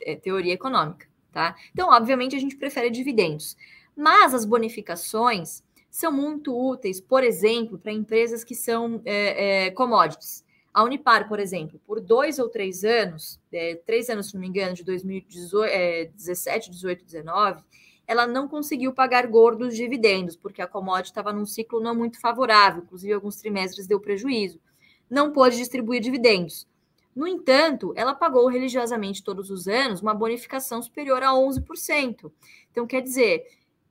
é, 0.00 0.16
teoria 0.16 0.52
econômica, 0.52 1.06
tá? 1.30 1.54
Então, 1.72 1.88
obviamente, 1.90 2.34
a 2.34 2.40
gente 2.40 2.56
prefere 2.56 2.90
dividendos. 2.90 3.56
Mas 3.96 4.34
as 4.34 4.44
bonificações 4.44 5.62
são 5.90 6.10
muito 6.10 6.58
úteis, 6.58 7.00
por 7.00 7.22
exemplo, 7.22 7.78
para 7.78 7.92
empresas 7.92 8.42
que 8.42 8.54
são 8.54 9.00
é, 9.04 9.66
é, 9.66 9.70
commodities. 9.70 10.44
A 10.72 10.82
Unipar, 10.82 11.28
por 11.28 11.38
exemplo, 11.38 11.78
por 11.86 12.00
dois 12.00 12.38
ou 12.38 12.48
três 12.48 12.82
anos, 12.82 13.38
é, 13.52 13.74
três 13.84 14.08
anos, 14.08 14.28
se 14.28 14.34
não 14.34 14.40
me 14.40 14.48
engano, 14.48 14.74
de 14.74 14.82
2017, 14.82 16.70
18, 16.70 17.04
19, 17.04 17.62
ela 18.12 18.26
não 18.26 18.46
conseguiu 18.46 18.92
pagar 18.92 19.26
gordos 19.26 19.74
dividendos, 19.74 20.36
porque 20.36 20.62
a 20.62 20.66
commodity 20.66 21.10
estava 21.10 21.32
num 21.32 21.46
ciclo 21.46 21.80
não 21.80 21.94
muito 21.94 22.20
favorável, 22.20 22.82
inclusive 22.82 23.12
alguns 23.12 23.36
trimestres 23.36 23.86
deu 23.86 23.98
prejuízo. 23.98 24.60
Não 25.10 25.32
pôde 25.32 25.56
distribuir 25.56 26.00
dividendos. 26.00 26.66
No 27.14 27.26
entanto, 27.26 27.92
ela 27.96 28.14
pagou 28.14 28.46
religiosamente 28.48 29.22
todos 29.24 29.50
os 29.50 29.66
anos 29.66 30.00
uma 30.00 30.14
bonificação 30.14 30.82
superior 30.82 31.22
a 31.22 31.32
11%. 31.32 32.30
Então, 32.70 32.86
quer 32.86 33.02
dizer, 33.02 33.44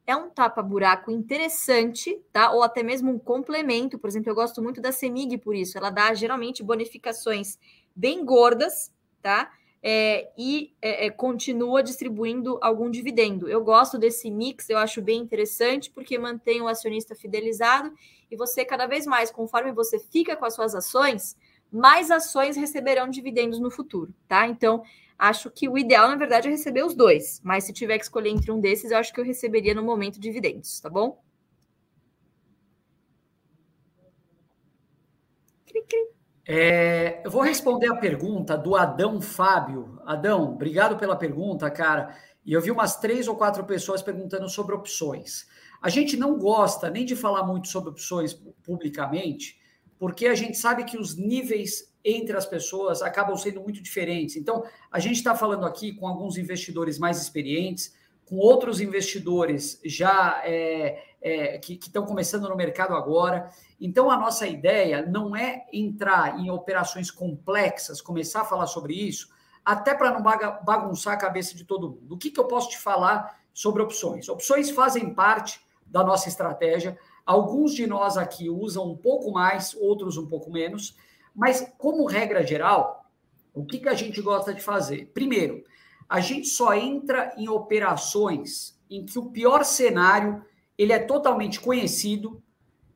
é 0.06 0.16
um 0.16 0.30
tapa-buraco 0.30 1.12
interessante, 1.12 2.20
tá? 2.32 2.52
Ou 2.52 2.64
até 2.64 2.82
mesmo 2.84 3.12
um 3.12 3.20
complemento. 3.20 4.00
Por 4.00 4.08
exemplo, 4.08 4.30
eu 4.30 4.36
gosto 4.36 4.62
muito 4.62 4.82
da 4.82 4.92
Semig 4.92 5.38
por 5.38 5.56
isso. 5.56 5.78
Ela 5.78 5.90
dá 5.90 6.14
geralmente 6.14 6.64
bonificações 6.64 7.60
bem 7.96 8.26
gordas, 8.26 8.92
tá? 9.22 9.52
É, 9.84 10.30
e 10.38 10.74
é, 10.82 11.08
é, 11.08 11.10
continua 11.10 11.82
distribuindo 11.82 12.60
algum 12.62 12.90
dividendo. 12.90 13.50
Eu 13.50 13.64
gosto 13.64 13.98
desse 13.98 14.30
mix, 14.30 14.70
eu 14.70 14.78
acho 14.78 15.02
bem 15.02 15.20
interessante, 15.22 15.90
porque 15.90 16.18
mantém 16.20 16.62
o 16.62 16.68
acionista 16.68 17.16
fidelizado 17.16 17.92
e 18.30 18.36
você, 18.38 18.64
cada 18.64 18.86
vez 18.86 19.06
mais, 19.08 19.32
conforme 19.32 19.72
você 19.72 19.98
fica 20.00 20.36
com 20.36 20.46
as 20.46 20.54
suas 20.54 20.76
ações, 20.76 21.36
mais 21.72 22.12
ações 22.12 22.56
receberão 22.56 23.10
dividendos 23.10 23.60
no 23.60 23.72
futuro, 23.72 24.14
tá? 24.28 24.48
Então, 24.48 24.84
acho 25.18 25.50
que 25.50 25.68
o 25.68 25.78
ideal, 25.78 26.08
na 26.08 26.16
verdade, 26.16 26.48
é 26.48 26.52
receber 26.52 26.84
os 26.84 26.94
dois, 26.94 27.42
mas 27.44 27.64
se 27.64 27.74
tiver 27.74 27.98
que 27.98 28.04
escolher 28.04 28.30
entre 28.30 28.52
um 28.52 28.60
desses, 28.60 28.92
eu 28.92 28.98
acho 28.98 29.14
que 29.14 29.20
eu 29.20 29.26
receberia 29.26 29.74
no 29.74 29.84
momento 29.84 30.20
dividendos, 30.20 30.80
tá 30.80 30.90
bom? 30.90 31.20
Cri, 35.66 35.82
cri. 35.90 36.21
É, 36.46 37.22
eu 37.24 37.30
vou 37.30 37.42
responder 37.42 37.88
a 37.88 37.96
pergunta 37.96 38.58
do 38.58 38.76
Adão 38.76 39.22
Fábio. 39.22 40.00
Adão, 40.06 40.54
obrigado 40.54 40.98
pela 40.98 41.16
pergunta, 41.16 41.70
cara. 41.70 42.16
E 42.46 42.54
eu 42.54 42.62
vi 42.62 42.72
umas 42.72 42.98
três 42.98 43.28
ou 43.28 43.36
quatro 43.36 43.64
pessoas 43.64 44.02
perguntando 44.02 44.50
sobre 44.50 44.74
opções. 44.74 45.46
A 45.82 45.90
gente 45.90 46.18
não 46.18 46.38
gosta 46.38 46.90
nem 46.90 47.06
de 47.06 47.16
falar 47.16 47.44
muito 47.44 47.68
sobre 47.68 47.90
opções 47.90 48.34
publicamente, 48.64 49.60
porque 50.00 50.28
a 50.28 50.36
gente 50.36 50.58
sabe 50.58 50.84
que 50.84 50.98
os 50.98 51.16
níveis 51.16 51.92
entre 52.04 52.36
as 52.36 52.46
pessoas 52.46 53.02
acabam 53.02 53.38
sendo 53.38 53.62
muito 53.62 53.82
diferentes. 53.82 54.36
Então, 54.36 54.64
a 54.92 55.00
gente 55.00 55.18
está 55.18 55.36
falando 55.36 55.66
aqui 55.66 55.94
com 55.94 56.08
alguns 56.08 56.38
investidores 56.38 56.98
mais 56.98 57.22
experientes, 57.22 57.96
com 58.26 58.38
outros 58.38 58.80
investidores 58.80 59.80
já 59.86 60.42
é, 60.44 61.04
é, 61.22 61.58
que 61.60 61.74
estão 61.74 62.06
começando 62.06 62.50
no 62.50 62.56
mercado 62.56 62.96
agora. 62.96 63.50
Então, 63.80 64.10
a 64.10 64.18
nossa 64.18 64.48
ideia 64.48 65.06
não 65.06 65.36
é 65.36 65.66
entrar 65.72 66.40
em 66.40 66.50
operações 66.50 67.12
complexas, 67.12 68.02
começar 68.02 68.42
a 68.42 68.46
falar 68.46 68.68
sobre 68.68 68.94
isso, 68.94 69.30
até 69.64 69.94
para 69.94 70.12
não 70.12 70.24
bagunçar 70.64 71.14
a 71.14 71.18
cabeça 71.18 71.56
de 71.56 71.64
todo 71.64 71.90
mundo. 71.90 72.16
O 72.16 72.18
que, 72.18 72.32
que 72.32 72.40
eu 72.40 72.46
posso 72.46 72.70
te 72.70 72.78
falar 72.80 73.40
sobre 73.54 73.84
opções? 73.84 74.28
Opções 74.28 74.72
fazem 74.72 75.14
parte 75.14 75.62
da 75.86 76.04
nossa 76.04 76.28
estratégia. 76.28 76.98
Alguns 77.26 77.74
de 77.74 77.86
nós 77.86 78.18
aqui 78.18 78.50
usam 78.50 78.90
um 78.90 78.98
pouco 78.98 79.32
mais, 79.32 79.76
outros 79.76 80.18
um 80.18 80.26
pouco 80.26 80.52
menos, 80.52 80.98
mas, 81.36 81.72
como 81.78 82.06
regra 82.06 82.46
geral, 82.46 83.06
o 83.54 83.64
que, 83.64 83.80
que 83.80 83.90
a 83.90 83.94
gente 83.94 84.22
gosta 84.22 84.54
de 84.54 84.62
fazer? 84.62 85.12
Primeiro, 85.14 85.64
a 86.10 86.20
gente 86.20 86.48
só 86.48 86.74
entra 86.74 87.34
em 87.38 87.48
operações 87.48 88.78
em 88.90 89.06
que 89.06 89.18
o 89.18 89.30
pior 89.30 89.64
cenário 89.64 90.44
ele 90.78 90.94
é 90.94 91.00
totalmente 91.00 91.60
conhecido, 91.60 92.42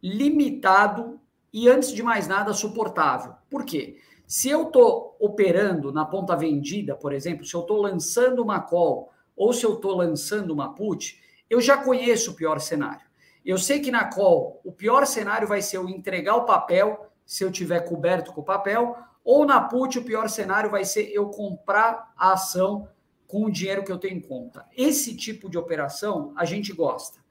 limitado 0.01 1.19
e, 1.53 1.69
antes 1.69 1.91
de 1.91 2.03
mais 2.03 2.27
nada, 2.27 2.53
suportável. 2.53 3.33
Por 3.49 3.63
quê? 3.63 3.97
Se 4.27 4.49
eu 4.49 4.63
estou 4.63 5.15
operando 5.19 5.91
na 5.91 6.03
ponta 6.03 6.35
vendida, 6.35 6.95
por 6.95 7.13
exemplo, 7.13 7.45
se 7.45 7.53
eu 7.53 7.61
estou 7.61 7.81
lançando 7.81 8.41
uma 8.41 8.59
call 8.59 9.11
ou 9.35 9.53
se 9.53 9.65
eu 9.65 9.75
estou 9.75 9.95
lançando 9.95 10.51
uma 10.51 10.73
put, 10.73 11.21
eu 11.49 11.61
já 11.61 11.77
conheço 11.77 12.31
o 12.31 12.33
pior 12.33 12.59
cenário. 12.59 13.05
Eu 13.45 13.57
sei 13.57 13.79
que 13.79 13.91
na 13.91 14.05
call 14.05 14.59
o 14.63 14.71
pior 14.71 15.05
cenário 15.05 15.47
vai 15.47 15.61
ser 15.61 15.77
eu 15.77 15.87
entregar 15.87 16.35
o 16.35 16.45
papel, 16.45 17.11
se 17.25 17.43
eu 17.43 17.51
tiver 17.51 17.81
coberto 17.81 18.33
com 18.33 18.41
o 18.41 18.45
papel, 18.45 18.97
ou 19.23 19.45
na 19.45 19.61
put 19.61 19.97
o 19.99 20.03
pior 20.03 20.27
cenário 20.29 20.69
vai 20.69 20.83
ser 20.83 21.11
eu 21.11 21.29
comprar 21.29 22.11
a 22.17 22.33
ação 22.33 22.87
com 23.27 23.45
o 23.45 23.51
dinheiro 23.51 23.83
que 23.83 23.91
eu 23.91 23.97
tenho 23.97 24.17
em 24.17 24.21
conta. 24.21 24.65
Esse 24.75 25.15
tipo 25.15 25.49
de 25.49 25.57
operação 25.57 26.33
a 26.35 26.45
gente 26.45 26.73
gosta. 26.73 27.24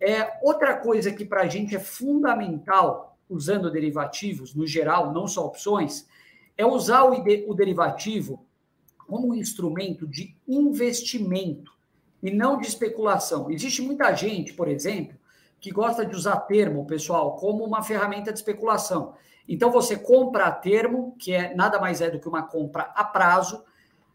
É, 0.00 0.38
outra 0.42 0.76
coisa 0.76 1.12
que 1.12 1.24
para 1.24 1.42
a 1.42 1.48
gente 1.48 1.76
é 1.76 1.78
fundamental, 1.78 3.18
usando 3.28 3.70
derivativos 3.70 4.54
no 4.54 4.66
geral, 4.66 5.12
não 5.12 5.26
só 5.26 5.46
opções, 5.46 6.08
é 6.56 6.64
usar 6.64 7.04
o, 7.04 7.12
o 7.48 7.54
derivativo 7.54 8.44
como 9.06 9.28
um 9.28 9.34
instrumento 9.34 10.06
de 10.06 10.36
investimento 10.46 11.72
e 12.22 12.30
não 12.30 12.58
de 12.58 12.66
especulação. 12.66 13.50
Existe 13.50 13.82
muita 13.82 14.14
gente, 14.14 14.52
por 14.52 14.68
exemplo, 14.68 15.18
que 15.60 15.70
gosta 15.70 16.06
de 16.06 16.14
usar 16.14 16.36
termo, 16.40 16.86
pessoal, 16.86 17.36
como 17.36 17.64
uma 17.64 17.82
ferramenta 17.82 18.32
de 18.32 18.38
especulação. 18.38 19.14
Então 19.48 19.70
você 19.70 19.96
compra 19.96 20.46
a 20.46 20.52
termo, 20.52 21.14
que 21.18 21.32
é 21.32 21.54
nada 21.54 21.78
mais 21.78 22.00
é 22.00 22.08
do 22.10 22.20
que 22.20 22.28
uma 22.28 22.42
compra 22.42 22.84
a 22.94 23.04
prazo. 23.04 23.64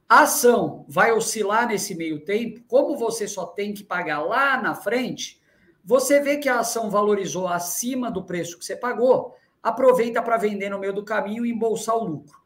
A 0.07 0.21
ação 0.21 0.85
vai 0.87 1.11
oscilar 1.11 1.67
nesse 1.67 1.93
meio 1.93 2.23
tempo. 2.23 2.61
Como 2.67 2.97
você 2.97 3.27
só 3.27 3.45
tem 3.45 3.73
que 3.73 3.83
pagar 3.83 4.21
lá 4.21 4.61
na 4.61 4.73
frente, 4.73 5.41
você 5.85 6.19
vê 6.19 6.37
que 6.37 6.49
a 6.49 6.59
ação 6.59 6.89
valorizou 6.89 7.47
acima 7.47 8.09
do 8.09 8.23
preço 8.23 8.57
que 8.57 8.65
você 8.65 8.75
pagou, 8.75 9.35
aproveita 9.61 10.19
para 10.19 10.35
vender 10.35 10.69
no 10.69 10.79
meio 10.79 10.91
do 10.91 11.05
caminho 11.05 11.45
e 11.45 11.51
embolsar 11.51 11.95
o 11.95 12.03
lucro. 12.03 12.39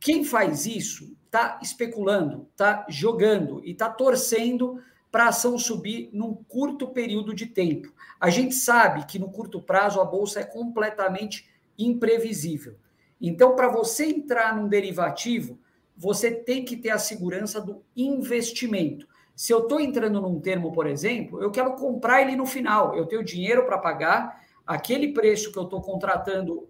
Quem 0.00 0.24
faz 0.24 0.66
isso 0.66 1.16
está 1.24 1.60
especulando, 1.62 2.48
está 2.50 2.84
jogando 2.88 3.64
e 3.64 3.70
está 3.70 3.88
torcendo 3.88 4.82
para 5.12 5.26
a 5.26 5.28
ação 5.28 5.56
subir 5.56 6.10
num 6.12 6.34
curto 6.34 6.88
período 6.88 7.32
de 7.32 7.46
tempo. 7.46 7.92
A 8.18 8.28
gente 8.30 8.56
sabe 8.56 9.06
que 9.06 9.18
no 9.18 9.30
curto 9.30 9.62
prazo 9.62 10.00
a 10.00 10.04
bolsa 10.04 10.40
é 10.40 10.44
completamente 10.44 11.48
imprevisível. 11.78 12.76
Então, 13.20 13.54
para 13.54 13.68
você 13.68 14.06
entrar 14.06 14.56
num 14.56 14.66
derivativo, 14.66 15.56
você 15.96 16.32
tem 16.32 16.64
que 16.64 16.76
ter 16.76 16.90
a 16.90 16.98
segurança 16.98 17.60
do 17.60 17.84
investimento. 17.96 19.06
Se 19.34 19.52
eu 19.52 19.60
estou 19.60 19.80
entrando 19.80 20.20
num 20.20 20.40
termo, 20.40 20.72
por 20.72 20.86
exemplo, 20.86 21.42
eu 21.42 21.50
quero 21.50 21.74
comprar 21.74 22.22
ele 22.22 22.36
no 22.36 22.46
final. 22.46 22.94
Eu 22.96 23.06
tenho 23.06 23.24
dinheiro 23.24 23.64
para 23.64 23.78
pagar, 23.78 24.40
aquele 24.66 25.12
preço 25.12 25.50
que 25.52 25.58
eu 25.58 25.64
estou 25.64 25.80
contratando, 25.80 26.68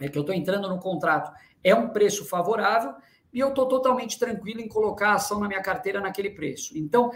é, 0.00 0.08
que 0.08 0.16
eu 0.16 0.20
estou 0.20 0.34
entrando 0.34 0.68
no 0.68 0.78
contrato, 0.78 1.32
é 1.64 1.74
um 1.74 1.88
preço 1.88 2.24
favorável 2.24 2.94
e 3.32 3.40
eu 3.40 3.48
estou 3.48 3.66
totalmente 3.66 4.18
tranquilo 4.18 4.60
em 4.60 4.68
colocar 4.68 5.10
a 5.10 5.14
ação 5.14 5.40
na 5.40 5.48
minha 5.48 5.62
carteira 5.62 6.00
naquele 6.00 6.30
preço. 6.30 6.76
Então, 6.76 7.10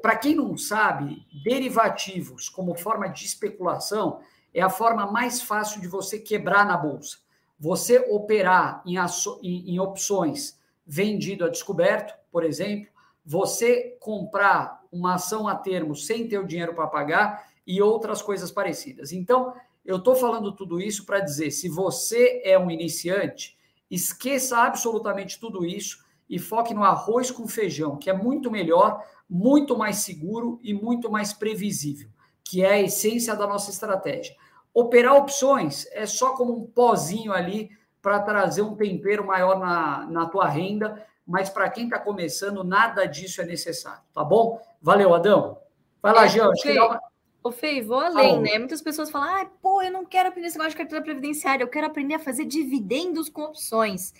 para 0.00 0.16
quem 0.16 0.34
não 0.34 0.56
sabe, 0.56 1.26
derivativos 1.42 2.48
como 2.48 2.74
forma 2.74 3.08
de 3.08 3.24
especulação 3.24 4.20
é 4.52 4.60
a 4.60 4.68
forma 4.68 5.10
mais 5.10 5.40
fácil 5.40 5.80
de 5.80 5.88
você 5.88 6.18
quebrar 6.18 6.66
na 6.66 6.76
bolsa. 6.76 7.18
Você 7.58 7.98
operar 8.10 8.82
em, 8.84 8.96
em, 9.42 9.74
em 9.74 9.80
opções 9.80 10.60
vendido 10.86 11.44
a 11.44 11.48
descoberto, 11.48 12.14
por 12.30 12.44
exemplo, 12.44 12.91
você 13.24 13.96
comprar 14.00 14.82
uma 14.90 15.14
ação 15.14 15.48
a 15.48 15.54
termo 15.54 15.94
sem 15.94 16.28
ter 16.28 16.38
o 16.38 16.46
dinheiro 16.46 16.74
para 16.74 16.86
pagar 16.86 17.46
e 17.66 17.80
outras 17.80 18.20
coisas 18.20 18.50
parecidas. 18.50 19.12
Então, 19.12 19.54
eu 19.84 19.96
estou 19.96 20.14
falando 20.14 20.52
tudo 20.52 20.80
isso 20.80 21.06
para 21.06 21.20
dizer: 21.20 21.50
se 21.50 21.68
você 21.68 22.42
é 22.44 22.58
um 22.58 22.70
iniciante, 22.70 23.56
esqueça 23.90 24.58
absolutamente 24.58 25.40
tudo 25.40 25.64
isso 25.64 26.04
e 26.28 26.38
foque 26.38 26.72
no 26.72 26.84
arroz 26.84 27.30
com 27.30 27.46
feijão, 27.46 27.96
que 27.96 28.08
é 28.08 28.12
muito 28.12 28.50
melhor 28.50 29.02
muito 29.32 29.78
mais 29.78 29.96
seguro 29.96 30.60
e 30.62 30.74
muito 30.74 31.10
mais 31.10 31.32
previsível, 31.32 32.10
que 32.44 32.62
é 32.62 32.72
a 32.72 32.82
essência 32.82 33.34
da 33.34 33.46
nossa 33.46 33.70
estratégia. 33.70 34.36
Operar 34.74 35.16
opções 35.16 35.86
é 35.90 36.04
só 36.04 36.34
como 36.34 36.54
um 36.54 36.66
pozinho 36.66 37.32
ali 37.32 37.70
para 38.02 38.20
trazer 38.20 38.60
um 38.60 38.74
tempero 38.74 39.26
maior 39.26 39.58
na, 39.58 40.06
na 40.06 40.26
tua 40.26 40.46
renda, 40.46 41.02
mas 41.26 41.48
para 41.48 41.70
quem 41.70 41.84
está 41.84 41.98
começando, 41.98 42.64
nada 42.64 43.06
disso 43.06 43.40
é 43.40 43.44
necessário, 43.44 44.02
tá 44.12 44.24
bom? 44.24 44.60
Valeu, 44.80 45.14
Adão. 45.14 45.58
Vai 46.02 46.12
lá, 46.12 46.24
é, 46.24 46.28
Jean. 46.28 46.50
Uma... 46.50 47.00
Ô, 47.44 47.50
Fê, 47.50 47.82
vou 47.82 47.98
além, 47.98 48.40
né? 48.40 48.58
Muitas 48.58 48.80
pessoas 48.80 49.10
falam, 49.10 49.28
ah, 49.28 49.50
pô, 49.60 49.82
eu 49.82 49.90
não 49.90 50.04
quero 50.04 50.28
aprender 50.28 50.48
esse 50.48 50.56
negócio 50.56 50.72
de 50.72 50.76
carteira 50.76 51.04
previdenciária, 51.04 51.64
eu 51.64 51.68
quero 51.68 51.86
aprender 51.86 52.14
a 52.14 52.18
fazer 52.18 52.44
dividendos 52.44 53.28
com 53.28 53.42
opções. 53.42 54.14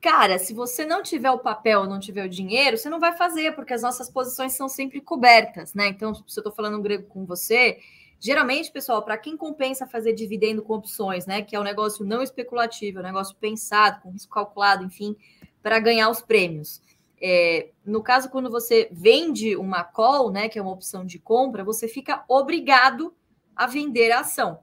Cara, 0.00 0.38
se 0.38 0.52
você 0.52 0.84
não 0.84 1.02
tiver 1.02 1.30
o 1.30 1.38
papel, 1.38 1.86
não 1.86 1.98
tiver 1.98 2.26
o 2.26 2.28
dinheiro, 2.28 2.76
você 2.76 2.90
não 2.90 3.00
vai 3.00 3.16
fazer, 3.16 3.54
porque 3.54 3.72
as 3.72 3.80
nossas 3.80 4.10
posições 4.10 4.52
são 4.52 4.68
sempre 4.68 5.00
cobertas, 5.00 5.72
né? 5.72 5.88
Então, 5.88 6.14
se 6.14 6.20
eu 6.20 6.42
estou 6.42 6.52
falando 6.52 6.82
grego 6.82 7.06
com 7.08 7.24
você, 7.24 7.78
geralmente, 8.20 8.70
pessoal, 8.70 9.02
para 9.02 9.16
quem 9.16 9.34
compensa 9.34 9.86
fazer 9.86 10.12
dividendo 10.12 10.62
com 10.62 10.74
opções, 10.74 11.24
né? 11.24 11.40
Que 11.40 11.56
é 11.56 11.60
um 11.60 11.62
negócio 11.62 12.04
não 12.04 12.22
especulativo, 12.22 12.98
é 12.98 13.00
um 13.00 13.04
negócio 13.04 13.34
pensado, 13.36 14.02
com 14.02 14.10
risco 14.10 14.34
calculado, 14.34 14.84
enfim, 14.84 15.16
para 15.64 15.78
ganhar 15.78 16.10
os 16.10 16.20
prêmios. 16.20 16.82
É, 17.18 17.70
no 17.86 18.02
caso, 18.02 18.28
quando 18.28 18.50
você 18.50 18.86
vende 18.92 19.56
uma 19.56 19.82
call, 19.82 20.30
né, 20.30 20.46
que 20.46 20.58
é 20.58 20.62
uma 20.62 20.72
opção 20.72 21.06
de 21.06 21.18
compra, 21.18 21.64
você 21.64 21.88
fica 21.88 22.22
obrigado 22.28 23.14
a 23.56 23.66
vender 23.66 24.12
a 24.12 24.20
ação, 24.20 24.58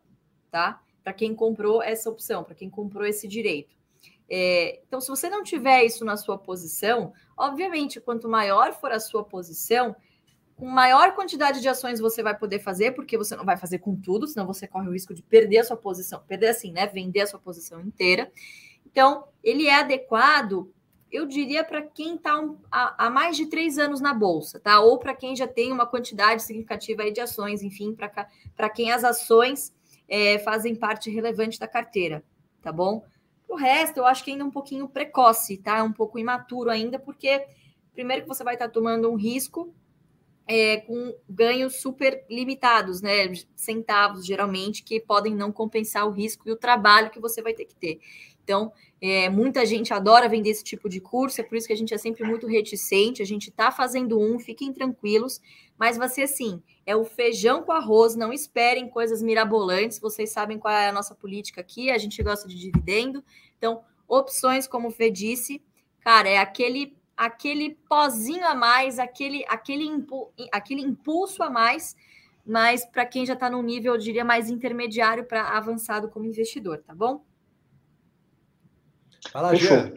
tá? 0.52 0.80
Para 1.04 1.12
quem 1.12 1.34
comprou 1.34 1.82
essa 1.82 2.08
opção, 2.08 2.44
para 2.44 2.54
quem 2.54 2.70
comprou 2.70 3.04
esse 3.04 3.28
direito. 3.28 3.76
É, 4.30 4.80
então, 4.88 5.02
se 5.02 5.08
você 5.08 5.28
não 5.28 5.42
tiver 5.42 5.84
isso 5.84 6.06
na 6.06 6.16
sua 6.16 6.38
posição, 6.38 7.14
obviamente, 7.36 8.00
quanto 8.00 8.30
maior 8.30 8.72
for 8.74 8.92
a 8.92 9.00
sua 9.00 9.24
posição, 9.24 9.96
com 10.56 10.68
maior 10.68 11.16
quantidade 11.16 11.62
de 11.62 11.68
ações 11.68 12.00
você 12.00 12.22
vai 12.22 12.38
poder 12.38 12.60
fazer, 12.60 12.92
porque 12.92 13.18
você 13.18 13.36
não 13.36 13.44
vai 13.44 13.58
fazer 13.58 13.80
com 13.80 13.96
tudo, 13.96 14.28
senão 14.28 14.46
você 14.46 14.68
corre 14.68 14.88
o 14.88 14.94
risco 14.94 15.16
de 15.16 15.24
perder 15.24 15.58
a 15.58 15.64
sua 15.64 15.78
posição, 15.78 16.22
perder 16.28 16.50
assim, 16.50 16.72
né? 16.72 16.86
Vender 16.86 17.22
a 17.22 17.28
sua 17.28 17.40
posição 17.40 17.82
inteira. 17.82 18.32
Então, 18.86 19.24
ele 19.44 19.66
é 19.66 19.80
adequado, 19.80 20.72
eu 21.12 21.26
diria, 21.26 21.64
para 21.64 21.82
quem 21.82 22.16
está 22.16 22.42
há, 22.72 23.10
mais 23.10 23.36
de 23.36 23.48
três 23.48 23.78
anos 23.78 24.00
na 24.00 24.14
bolsa, 24.14 24.60
tá? 24.60 24.80
Ou 24.80 24.98
para 24.98 25.14
quem 25.14 25.36
já 25.36 25.48
tem 25.48 25.72
uma 25.72 25.86
quantidade 25.86 26.42
significativa 26.42 27.10
de 27.12 27.20
ações, 27.20 27.62
enfim, 27.62 27.94
para 27.94 28.70
quem 28.70 28.92
as 28.92 29.04
ações 29.04 29.74
é, 30.08 30.40
fazem 30.40 30.74
parte 30.74 31.10
relevante 31.10 31.60
da 31.60 31.68
carteira, 31.68 32.24
tá 32.62 32.72
bom? 32.72 33.04
O 33.48 33.56
resto, 33.56 33.98
eu 33.98 34.06
acho 34.06 34.24
que 34.24 34.32
ainda 34.32 34.44
é 34.44 34.48
um 34.48 34.52
pouquinho 34.52 34.88
precoce, 34.88 35.58
tá? 35.58 35.80
É 35.80 35.84
um 35.84 35.92
pouco 35.92 36.18
imaturo 36.18 36.70
ainda, 36.70 36.98
porque 36.98 37.46
primeiro 37.94 38.22
que 38.22 38.28
você 38.28 38.44
vai 38.44 38.54
estar 38.54 38.68
tá 38.68 38.72
tomando 38.74 39.12
um 39.12 39.16
risco 39.16 39.74
é, 40.48 40.78
com 40.78 41.14
ganhos 41.30 41.82
super 41.82 42.26
limitados, 42.30 43.02
né? 43.02 43.34
Centavos, 43.56 44.26
geralmente, 44.26 44.84
que 44.84 45.00
podem 45.00 45.36
não 45.36 45.52
compensar 45.52 46.08
o 46.08 46.12
risco 46.12 46.48
e 46.48 46.52
o 46.52 46.58
trabalho 46.58 47.10
que 47.10 47.20
você 47.20 47.42
vai 47.42 47.54
ter 47.54 47.66
que 47.66 47.76
ter. 47.76 48.00
Então, 48.44 48.72
é, 49.02 49.30
muita 49.30 49.66
gente 49.66 49.92
adora 49.92 50.30
vender 50.30 50.52
esse 50.52 50.64
tipo 50.64 50.88
de 50.88 51.02
curso, 51.02 51.42
é 51.42 51.44
por 51.44 51.58
isso 51.58 51.66
que 51.66 51.74
a 51.74 51.78
gente 51.78 51.92
é 51.92 51.98
sempre 51.98 52.24
muito 52.24 52.46
reticente. 52.46 53.24
A 53.24 53.26
gente 53.26 53.50
está 53.50 53.72
fazendo 53.72 54.20
um, 54.20 54.38
fiquem 54.38 54.72
tranquilos, 54.72 55.42
mas 55.76 55.98
vai 55.98 56.08
ser 56.08 56.22
assim: 56.22 56.62
é 56.86 56.96
o 56.96 57.04
feijão 57.04 57.64
com 57.64 57.72
arroz, 57.72 58.16
não 58.16 58.32
esperem 58.32 58.88
coisas 58.88 59.20
mirabolantes. 59.24 60.00
Vocês 60.00 60.30
sabem 60.30 60.60
qual 60.60 60.72
é 60.72 60.88
a 60.88 60.94
nossa 60.94 61.16
política 61.16 61.62
aqui, 61.62 61.90
a 61.90 61.98
gente 61.98 62.22
gosta 62.22 62.48
de 62.48 62.56
dividendo. 62.60 63.24
Então, 63.58 63.82
opções, 64.08 64.68
como 64.68 64.90
o 64.90 64.92
Fê 64.92 65.10
disse, 65.10 65.64
cara, 66.02 66.30
é 66.30 66.38
aquele 66.38 66.96
aquele 67.18 67.78
pozinho 67.88 68.48
a 68.48 68.56
mais, 68.56 68.98
aquele, 68.98 69.46
aquele, 69.48 69.84
impu, 69.84 70.32
aquele 70.52 70.82
impulso 70.82 71.44
a 71.44 71.52
mais, 71.52 71.96
mas 72.44 72.84
para 72.84 73.06
quem 73.06 73.28
já 73.28 73.34
está 73.34 73.48
num 73.48 73.62
nível, 73.62 73.94
eu 73.94 74.00
diria, 74.00 74.26
mais 74.26 74.50
intermediário 74.50 75.24
para 75.26 75.50
avançado 75.50 76.10
como 76.10 76.26
investidor, 76.26 76.80
tá 76.80 76.96
bom? 76.96 77.24
Fala, 79.32 79.50
Fechou. 79.50 79.94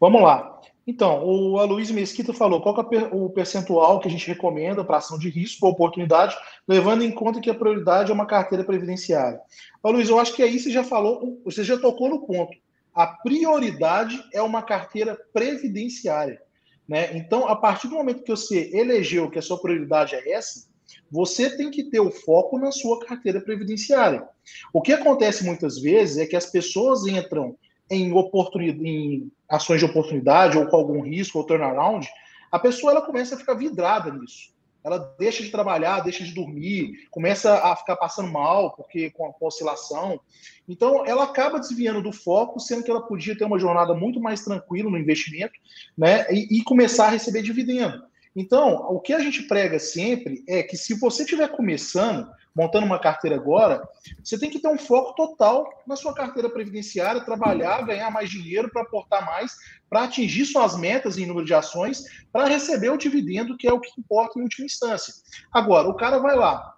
Vamos 0.00 0.22
lá. 0.22 0.60
Então, 0.86 1.24
o 1.24 1.58
Aloysio 1.58 1.94
Mesquita 1.94 2.32
falou 2.32 2.60
qual 2.60 2.74
é 2.92 3.08
o 3.12 3.30
percentual 3.30 4.00
que 4.00 4.08
a 4.08 4.10
gente 4.10 4.26
recomenda 4.26 4.82
para 4.82 4.96
ação 4.96 5.18
de 5.18 5.28
risco 5.28 5.66
ou 5.66 5.72
oportunidade, 5.72 6.36
levando 6.66 7.02
em 7.02 7.12
conta 7.12 7.40
que 7.40 7.50
a 7.50 7.54
prioridade 7.54 8.10
é 8.10 8.14
uma 8.14 8.26
carteira 8.26 8.64
previdenciária. 8.64 9.40
Aloysio, 9.82 10.14
eu 10.14 10.18
acho 10.20 10.34
que 10.34 10.42
aí 10.42 10.58
você 10.58 10.70
já 10.70 10.82
falou, 10.82 11.40
você 11.44 11.62
já 11.62 11.78
tocou 11.78 12.08
no 12.08 12.26
ponto 12.26 12.56
a 12.94 13.06
prioridade 13.06 14.22
é 14.32 14.42
uma 14.42 14.62
carteira 14.62 15.18
previdenciária. 15.32 16.40
Né? 16.88 17.16
Então, 17.16 17.48
a 17.48 17.54
partir 17.54 17.88
do 17.88 17.94
momento 17.94 18.22
que 18.22 18.30
você 18.30 18.70
elegeu 18.72 19.30
que 19.30 19.38
a 19.38 19.42
sua 19.42 19.60
prioridade 19.60 20.14
é 20.14 20.32
essa, 20.32 20.68
você 21.10 21.56
tem 21.56 21.70
que 21.70 21.84
ter 21.84 22.00
o 22.00 22.10
foco 22.10 22.58
na 22.58 22.72
sua 22.72 22.98
carteira 23.00 23.40
previdenciária. 23.40 24.26
O 24.72 24.82
que 24.82 24.92
acontece 24.92 25.44
muitas 25.44 25.78
vezes 25.78 26.18
é 26.18 26.26
que 26.26 26.36
as 26.36 26.46
pessoas 26.46 27.06
entram 27.06 27.56
em, 27.90 28.12
em 28.12 29.32
ações 29.48 29.80
de 29.80 29.86
oportunidade 29.86 30.56
ou 30.56 30.66
com 30.66 30.76
algum 30.76 31.02
risco 31.02 31.38
ou 31.38 31.44
turnaround, 31.44 32.08
a 32.50 32.58
pessoa 32.58 32.92
ela 32.92 33.02
começa 33.02 33.34
a 33.34 33.38
ficar 33.38 33.54
vidrada 33.54 34.12
nisso 34.12 34.50
ela 34.82 35.14
deixa 35.18 35.42
de 35.42 35.50
trabalhar, 35.50 36.00
deixa 36.00 36.24
de 36.24 36.32
dormir, 36.32 37.06
começa 37.10 37.54
a 37.54 37.76
ficar 37.76 37.96
passando 37.96 38.30
mal 38.30 38.74
porque 38.74 39.10
com 39.10 39.26
a, 39.26 39.32
com 39.32 39.44
a 39.44 39.48
oscilação. 39.48 40.20
Então, 40.68 41.04
ela 41.06 41.24
acaba 41.24 41.60
desviando 41.60 42.02
do 42.02 42.12
foco, 42.12 42.58
sendo 42.58 42.82
que 42.82 42.90
ela 42.90 43.02
podia 43.02 43.36
ter 43.36 43.44
uma 43.44 43.58
jornada 43.58 43.94
muito 43.94 44.20
mais 44.20 44.42
tranquila 44.42 44.90
no 44.90 44.98
investimento, 44.98 45.52
né, 45.96 46.26
e, 46.30 46.58
e 46.58 46.64
começar 46.64 47.06
a 47.06 47.10
receber 47.10 47.42
dividendo. 47.42 48.02
Então, 48.34 48.76
o 48.90 49.00
que 49.00 49.12
a 49.12 49.18
gente 49.18 49.42
prega 49.42 49.78
sempre 49.78 50.42
é 50.48 50.62
que 50.62 50.76
se 50.76 50.94
você 50.98 51.24
estiver 51.24 51.48
começando, 51.48 52.28
montando 52.54 52.86
uma 52.86 52.98
carteira 52.98 53.36
agora, 53.36 53.82
você 54.22 54.38
tem 54.38 54.50
que 54.50 54.58
ter 54.58 54.68
um 54.68 54.78
foco 54.78 55.14
total 55.14 55.68
na 55.86 55.96
sua 55.96 56.14
carteira 56.14 56.50
previdenciária, 56.50 57.24
trabalhar, 57.24 57.86
ganhar 57.86 58.10
mais 58.10 58.28
dinheiro 58.28 58.70
para 58.70 58.82
aportar 58.82 59.24
mais, 59.24 59.54
para 59.88 60.04
atingir 60.04 60.46
suas 60.46 60.76
metas 60.76 61.18
em 61.18 61.26
número 61.26 61.46
de 61.46 61.54
ações, 61.54 62.04
para 62.32 62.46
receber 62.46 62.90
o 62.90 62.96
dividendo, 62.96 63.56
que 63.56 63.68
é 63.68 63.72
o 63.72 63.80
que 63.80 63.98
importa 63.98 64.38
em 64.38 64.42
última 64.42 64.66
instância. 64.66 65.14
Agora, 65.52 65.88
o 65.88 65.94
cara 65.94 66.18
vai 66.18 66.36
lá, 66.36 66.74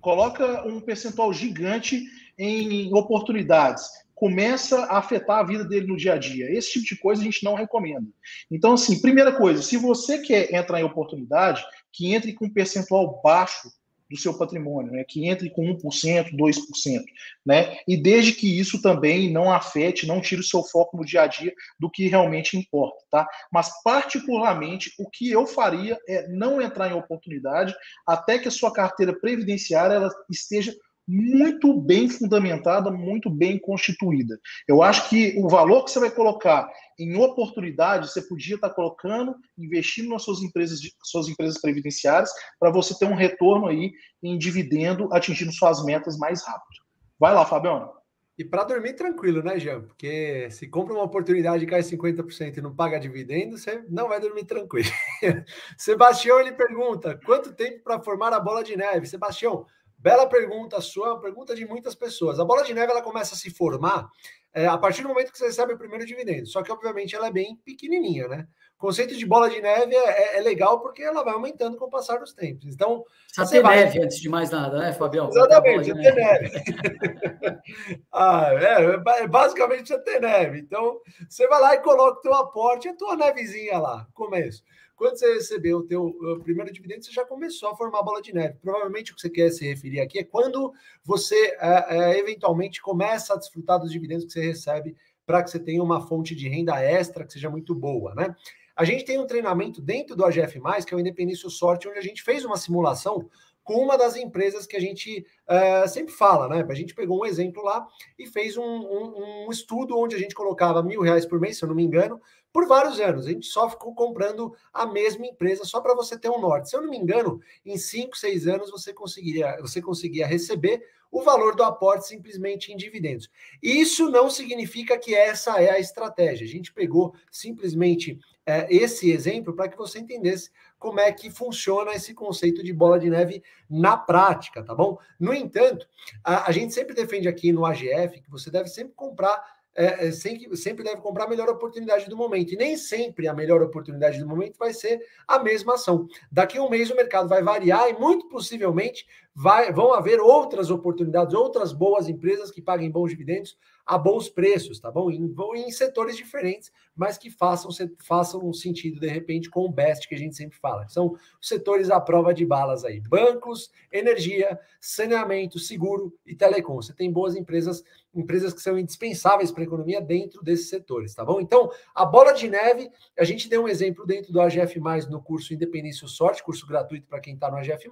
coloca 0.00 0.66
um 0.66 0.80
percentual 0.80 1.32
gigante 1.32 2.02
em 2.38 2.92
oportunidades, 2.94 3.88
começa 4.14 4.84
a 4.84 4.98
afetar 4.98 5.38
a 5.40 5.44
vida 5.44 5.64
dele 5.64 5.86
no 5.86 5.96
dia 5.96 6.14
a 6.14 6.18
dia. 6.18 6.50
Esse 6.50 6.72
tipo 6.72 6.86
de 6.86 6.96
coisa 6.96 7.20
a 7.20 7.24
gente 7.24 7.44
não 7.44 7.54
recomenda. 7.54 8.06
Então, 8.50 8.72
assim, 8.72 9.00
primeira 9.00 9.32
coisa, 9.32 9.62
se 9.62 9.76
você 9.76 10.18
quer 10.18 10.52
entrar 10.54 10.80
em 10.80 10.84
oportunidade, 10.84 11.62
que 11.92 12.14
entre 12.14 12.32
com 12.32 12.46
um 12.46 12.52
percentual 12.52 13.20
baixo 13.22 13.70
do 14.10 14.16
seu 14.16 14.36
patrimônio, 14.36 14.92
né? 14.92 15.04
que 15.06 15.28
entre 15.28 15.50
com 15.50 15.62
1%, 15.62 16.30
2%, 16.32 17.02
né? 17.44 17.76
E 17.88 17.96
desde 17.96 18.32
que 18.32 18.58
isso 18.58 18.80
também 18.80 19.32
não 19.32 19.52
afete, 19.52 20.06
não 20.06 20.20
tire 20.20 20.40
o 20.40 20.44
seu 20.44 20.62
foco 20.62 20.96
no 20.96 21.04
dia 21.04 21.22
a 21.22 21.26
dia 21.26 21.52
do 21.78 21.90
que 21.90 22.08
realmente 22.08 22.56
importa, 22.56 23.04
tá? 23.10 23.28
Mas 23.52 23.70
particularmente 23.82 24.92
o 24.98 25.10
que 25.10 25.30
eu 25.30 25.46
faria 25.46 25.98
é 26.08 26.28
não 26.28 26.60
entrar 26.60 26.88
em 26.88 26.94
oportunidade 26.94 27.74
até 28.06 28.38
que 28.38 28.48
a 28.48 28.52
sua 28.52 28.72
carteira 28.72 29.18
previdenciária 29.18 29.94
ela 29.94 30.10
esteja 30.30 30.74
muito 31.06 31.72
bem 31.80 32.08
fundamentada, 32.08 32.90
muito 32.90 33.30
bem 33.30 33.58
constituída. 33.58 34.38
Eu 34.66 34.82
acho 34.82 35.08
que 35.08 35.34
o 35.38 35.48
valor 35.48 35.84
que 35.84 35.90
você 35.90 36.00
vai 36.00 36.10
colocar 36.10 36.68
em 36.98 37.16
oportunidade, 37.16 38.08
você 38.08 38.22
podia 38.22 38.56
estar 38.56 38.70
colocando, 38.70 39.34
investindo 39.56 40.08
nas 40.08 40.22
suas 40.22 40.42
empresas, 40.42 40.80
suas 41.04 41.28
empresas 41.28 41.60
previdenciárias, 41.60 42.30
para 42.58 42.70
você 42.70 42.98
ter 42.98 43.06
um 43.06 43.14
retorno 43.14 43.66
aí 43.66 43.92
em 44.22 44.36
dividendo, 44.36 45.08
atingindo 45.12 45.52
suas 45.52 45.84
metas 45.84 46.18
mais 46.18 46.44
rápido. 46.44 46.84
Vai 47.18 47.32
lá, 47.34 47.44
Fabiano. 47.44 47.90
E 48.38 48.44
para 48.44 48.64
dormir 48.64 48.92
tranquilo, 48.92 49.42
né, 49.42 49.58
Jean? 49.58 49.80
Porque 49.80 50.50
se 50.50 50.68
compra 50.68 50.92
uma 50.92 51.04
oportunidade 51.04 51.64
e 51.64 51.66
cai 51.66 51.80
50% 51.80 52.58
e 52.58 52.60
não 52.60 52.74
paga 52.74 53.00
dividendo, 53.00 53.56
você 53.56 53.82
não 53.88 54.08
vai 54.08 54.20
dormir 54.20 54.44
tranquilo. 54.44 54.90
Sebastião 55.78 56.38
ele 56.38 56.52
pergunta: 56.52 57.18
quanto 57.24 57.54
tempo 57.54 57.82
para 57.82 58.02
formar 58.02 58.34
a 58.34 58.40
bola 58.40 58.62
de 58.62 58.76
neve? 58.76 59.06
Sebastião, 59.06 59.64
Bela 60.06 60.28
pergunta 60.28 60.80
sua, 60.80 61.20
pergunta 61.20 61.52
de 61.52 61.66
muitas 61.66 61.92
pessoas. 61.96 62.38
A 62.38 62.44
bola 62.44 62.62
de 62.62 62.72
neve 62.72 62.92
ela 62.92 63.02
começa 63.02 63.34
a 63.34 63.36
se 63.36 63.50
formar 63.50 64.08
é, 64.54 64.64
a 64.64 64.78
partir 64.78 65.02
do 65.02 65.08
momento 65.08 65.32
que 65.32 65.36
você 65.36 65.46
recebe 65.46 65.72
o 65.72 65.76
primeiro 65.76 66.06
dividendo. 66.06 66.46
Só 66.46 66.62
que, 66.62 66.70
obviamente, 66.70 67.16
ela 67.16 67.26
é 67.26 67.32
bem 67.32 67.56
pequenininha, 67.64 68.28
né? 68.28 68.46
O 68.78 68.78
conceito 68.78 69.16
de 69.16 69.26
bola 69.26 69.50
de 69.50 69.60
neve 69.60 69.96
é, 69.96 70.38
é, 70.38 70.40
legal 70.42 70.78
porque 70.78 71.02
ela 71.02 71.24
vai 71.24 71.34
aumentando 71.34 71.76
com 71.76 71.86
o 71.86 71.90
passar 71.90 72.20
dos 72.20 72.32
tempos. 72.32 72.72
Então, 72.72 73.02
precisa 73.34 73.50
ter 73.50 73.62
vai... 73.64 73.78
neve 73.78 74.00
antes 74.00 74.20
de 74.20 74.28
mais 74.28 74.48
nada, 74.48 74.78
né, 74.78 74.92
Fabião? 74.92 75.28
Exatamente, 75.28 75.92
precisa 75.92 76.00
ter 76.00 76.14
neve. 76.14 76.50
neve. 76.50 77.58
ah, 78.14 78.50
é, 78.52 79.22
é, 79.22 79.26
basicamente 79.26 79.78
precisa 79.78 79.98
ter 79.98 80.20
neve. 80.20 80.60
Então, 80.60 81.00
você 81.28 81.48
vai 81.48 81.60
lá 81.60 81.74
e 81.74 81.82
coloca 81.82 82.20
o 82.20 82.22
teu 82.22 82.34
aporte, 82.34 82.88
a 82.88 82.94
tua 82.94 83.16
nevezinha 83.16 83.76
lá, 83.76 84.06
começo. 84.14 84.62
Quando 84.96 85.18
você 85.18 85.34
recebeu 85.34 85.78
o 85.78 85.82
teu 85.82 86.16
primeiro 86.42 86.72
dividendo, 86.72 87.04
você 87.04 87.12
já 87.12 87.24
começou 87.24 87.68
a 87.68 87.76
formar 87.76 88.02
bola 88.02 88.22
de 88.22 88.32
neve. 88.32 88.56
Provavelmente 88.62 89.12
o 89.12 89.14
que 89.14 89.20
você 89.20 89.28
quer 89.28 89.50
se 89.50 89.66
referir 89.66 90.00
aqui 90.00 90.18
é 90.18 90.24
quando 90.24 90.72
você 91.04 91.54
é, 91.60 91.86
é, 91.88 92.18
eventualmente 92.18 92.80
começa 92.80 93.34
a 93.34 93.36
desfrutar 93.36 93.78
dos 93.78 93.92
dividendos 93.92 94.24
que 94.24 94.32
você 94.32 94.40
recebe 94.40 94.96
para 95.26 95.42
que 95.42 95.50
você 95.50 95.58
tenha 95.58 95.82
uma 95.82 96.00
fonte 96.00 96.34
de 96.34 96.48
renda 96.48 96.80
extra 96.80 97.26
que 97.26 97.32
seja 97.32 97.50
muito 97.50 97.74
boa, 97.74 98.14
né? 98.14 98.34
A 98.74 98.84
gente 98.84 99.04
tem 99.04 99.18
um 99.18 99.26
treinamento 99.26 99.80
dentro 99.80 100.14
do 100.14 100.24
AGF+, 100.24 100.60
que 100.86 100.92
é 100.92 100.96
o 100.96 101.00
Independência 101.00 101.48
Sorte, 101.48 101.88
onde 101.88 101.98
a 101.98 102.02
gente 102.02 102.22
fez 102.22 102.44
uma 102.44 102.58
simulação 102.58 103.28
com 103.66 103.82
uma 103.82 103.98
das 103.98 104.14
empresas 104.14 104.64
que 104.64 104.76
a 104.76 104.80
gente 104.80 105.26
uh, 105.48 105.88
sempre 105.88 106.14
fala, 106.14 106.48
né? 106.48 106.64
A 106.66 106.74
gente 106.74 106.94
pegou 106.94 107.20
um 107.20 107.26
exemplo 107.26 107.64
lá 107.64 107.84
e 108.16 108.24
fez 108.24 108.56
um, 108.56 108.62
um, 108.62 109.46
um, 109.46 109.50
estudo 109.50 109.98
onde 109.98 110.14
a 110.14 110.18
gente 110.20 110.36
colocava 110.36 110.84
mil 110.84 111.00
reais 111.00 111.26
por 111.26 111.40
mês, 111.40 111.58
se 111.58 111.64
eu 111.64 111.68
não 111.68 111.74
me 111.74 111.82
engano, 111.82 112.20
por 112.52 112.64
vários 112.68 113.00
anos. 113.00 113.26
A 113.26 113.30
gente 113.30 113.48
só 113.48 113.68
ficou 113.68 113.92
comprando 113.92 114.54
a 114.72 114.86
mesma 114.86 115.26
empresa 115.26 115.64
só 115.64 115.80
para 115.80 115.96
você 115.96 116.16
ter 116.16 116.30
um 116.30 116.40
norte. 116.40 116.70
Se 116.70 116.76
eu 116.76 116.80
não 116.80 116.88
me 116.88 116.96
engano, 116.96 117.40
em 117.64 117.76
cinco, 117.76 118.16
seis 118.16 118.46
anos 118.46 118.70
você 118.70 118.94
conseguiria, 118.94 119.56
você 119.60 119.82
conseguia 119.82 120.28
receber 120.28 120.80
o 121.10 121.22
valor 121.22 121.56
do 121.56 121.64
aporte 121.64 122.06
simplesmente 122.06 122.72
em 122.72 122.76
dividendos. 122.76 123.28
Isso 123.60 124.08
não 124.10 124.30
significa 124.30 124.96
que 124.96 125.12
essa 125.12 125.60
é 125.60 125.70
a 125.70 125.80
estratégia. 125.80 126.46
A 126.46 126.48
gente 126.48 126.72
pegou 126.72 127.14
simplesmente 127.32 128.18
é, 128.44 128.72
esse 128.72 129.10
exemplo 129.10 129.52
para 129.54 129.68
que 129.68 129.76
você 129.76 129.98
entendesse 129.98 130.50
como 130.78 131.00
é 131.00 131.12
que 131.12 131.30
funciona 131.30 131.92
esse 131.94 132.14
conceito 132.14 132.62
de 132.62 132.72
bola 132.72 132.98
de 132.98 133.10
neve 133.10 133.42
na 133.68 133.96
prática, 133.96 134.62
tá 134.62 134.74
bom? 134.74 134.98
No 135.18 135.32
entanto, 135.32 135.88
a, 136.22 136.48
a 136.48 136.52
gente 136.52 136.74
sempre 136.74 136.94
defende 136.94 137.28
aqui 137.28 137.52
no 137.52 137.64
AGF 137.64 138.20
que 138.20 138.30
você 138.30 138.50
deve 138.50 138.68
sempre 138.68 138.94
comprar 138.94 139.56
é, 139.76 140.08
é 140.08 140.10
sempre 140.10 140.82
deve 140.82 141.02
comprar 141.02 141.24
a 141.24 141.28
melhor 141.28 141.48
oportunidade 141.50 142.08
do 142.08 142.16
momento. 142.16 142.54
E 142.54 142.56
nem 142.56 142.76
sempre 142.76 143.28
a 143.28 143.34
melhor 143.34 143.62
oportunidade 143.62 144.18
do 144.18 144.26
momento 144.26 144.56
vai 144.58 144.72
ser 144.72 145.06
a 145.28 145.38
mesma 145.38 145.74
ação. 145.74 146.08
Daqui 146.32 146.56
a 146.56 146.62
um 146.62 146.70
mês 146.70 146.90
o 146.90 146.96
mercado 146.96 147.28
vai 147.28 147.42
variar 147.42 147.88
e 147.90 147.92
muito 147.92 148.26
possivelmente 148.28 149.06
vai, 149.36 149.70
vão 149.70 149.92
haver 149.92 150.18
outras 150.18 150.70
oportunidades, 150.70 151.34
outras 151.34 151.70
boas 151.70 152.08
empresas 152.08 152.50
que 152.50 152.62
paguem 152.62 152.90
bons 152.90 153.10
dividendos 153.10 153.58
a 153.86 153.96
bons 153.96 154.28
preços, 154.28 154.80
tá 154.80 154.90
bom? 154.90 155.08
Em, 155.10 155.32
em 155.54 155.70
setores 155.70 156.16
diferentes, 156.16 156.72
mas 156.94 157.16
que 157.16 157.30
façam, 157.30 157.70
façam 158.04 158.44
um 158.44 158.52
sentido, 158.52 158.98
de 158.98 159.06
repente, 159.06 159.48
com 159.48 159.64
o 159.64 159.70
BEST 159.70 160.08
que 160.08 160.14
a 160.14 160.18
gente 160.18 160.34
sempre 160.34 160.58
fala. 160.58 160.88
São 160.88 161.14
setores 161.40 161.88
à 161.88 162.00
prova 162.00 162.34
de 162.34 162.44
balas 162.44 162.84
aí: 162.84 162.98
bancos, 162.98 163.70
energia, 163.92 164.58
saneamento, 164.80 165.60
seguro 165.60 166.12
e 166.26 166.34
telecom. 166.34 166.74
Você 166.76 166.92
tem 166.92 167.12
boas 167.12 167.36
empresas, 167.36 167.84
empresas 168.12 168.52
que 168.52 168.60
são 168.60 168.76
indispensáveis 168.76 169.52
para 169.52 169.62
a 169.62 169.66
economia 169.66 170.00
dentro 170.00 170.42
desses 170.42 170.68
setores, 170.68 171.14
tá 171.14 171.24
bom? 171.24 171.40
Então, 171.40 171.70
a 171.94 172.04
bola 172.04 172.32
de 172.32 172.48
neve, 172.48 172.90
a 173.16 173.22
gente 173.22 173.48
deu 173.48 173.62
um 173.62 173.68
exemplo 173.68 174.04
dentro 174.04 174.32
do 174.32 174.40
AGF, 174.40 174.80
no 175.08 175.22
curso 175.22 175.54
Independência 175.54 176.08
Sorte, 176.08 176.42
curso 176.42 176.66
gratuito 176.66 177.06
para 177.06 177.20
quem 177.20 177.34
está 177.34 177.48
no 177.50 177.58
AGF, 177.58 177.88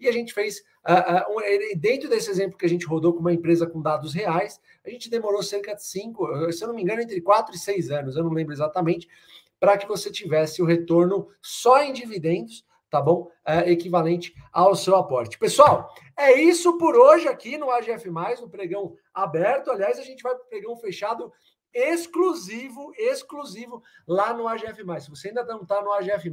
e 0.00 0.08
a 0.08 0.12
gente 0.12 0.32
fez, 0.32 0.62
dentro 1.76 2.08
desse 2.08 2.30
exemplo 2.30 2.56
que 2.56 2.66
a 2.66 2.68
gente 2.68 2.86
rodou 2.86 3.12
com 3.12 3.20
uma 3.20 3.32
empresa 3.32 3.66
com 3.66 3.80
dados 3.80 4.14
reais, 4.14 4.60
a 4.84 4.90
gente 4.90 5.10
demorou 5.10 5.42
cerca 5.42 5.74
de 5.74 5.84
cinco, 5.84 6.26
se 6.52 6.62
eu 6.62 6.68
não 6.68 6.74
me 6.74 6.82
engano, 6.82 7.02
entre 7.02 7.20
quatro 7.20 7.54
e 7.54 7.58
seis 7.58 7.90
anos, 7.90 8.16
eu 8.16 8.24
não 8.24 8.32
lembro 8.32 8.52
exatamente, 8.52 9.08
para 9.58 9.76
que 9.76 9.86
você 9.86 10.10
tivesse 10.10 10.62
o 10.62 10.66
retorno 10.66 11.28
só 11.40 11.82
em 11.82 11.92
dividendos, 11.92 12.64
tá 12.90 13.00
bom? 13.00 13.30
É, 13.44 13.70
equivalente 13.70 14.34
ao 14.52 14.74
seu 14.76 14.96
aporte. 14.96 15.38
Pessoal, 15.38 15.92
é 16.16 16.40
isso 16.40 16.78
por 16.78 16.96
hoje 16.96 17.26
aqui 17.28 17.58
no 17.58 17.70
AGF, 17.70 18.08
no 18.40 18.48
pregão 18.48 18.94
aberto. 19.12 19.70
Aliás, 19.70 19.98
a 19.98 20.02
gente 20.02 20.22
vai 20.22 20.34
para 20.34 20.44
o 20.44 20.48
pregão 20.48 20.76
fechado 20.76 21.32
exclusivo, 21.74 22.92
exclusivo 22.96 23.82
lá 24.06 24.32
no 24.32 24.48
AGF. 24.48 24.82
Se 25.00 25.10
você 25.10 25.28
ainda 25.28 25.44
não 25.44 25.62
está 25.62 25.82
no 25.82 25.92
AGF, 25.92 26.30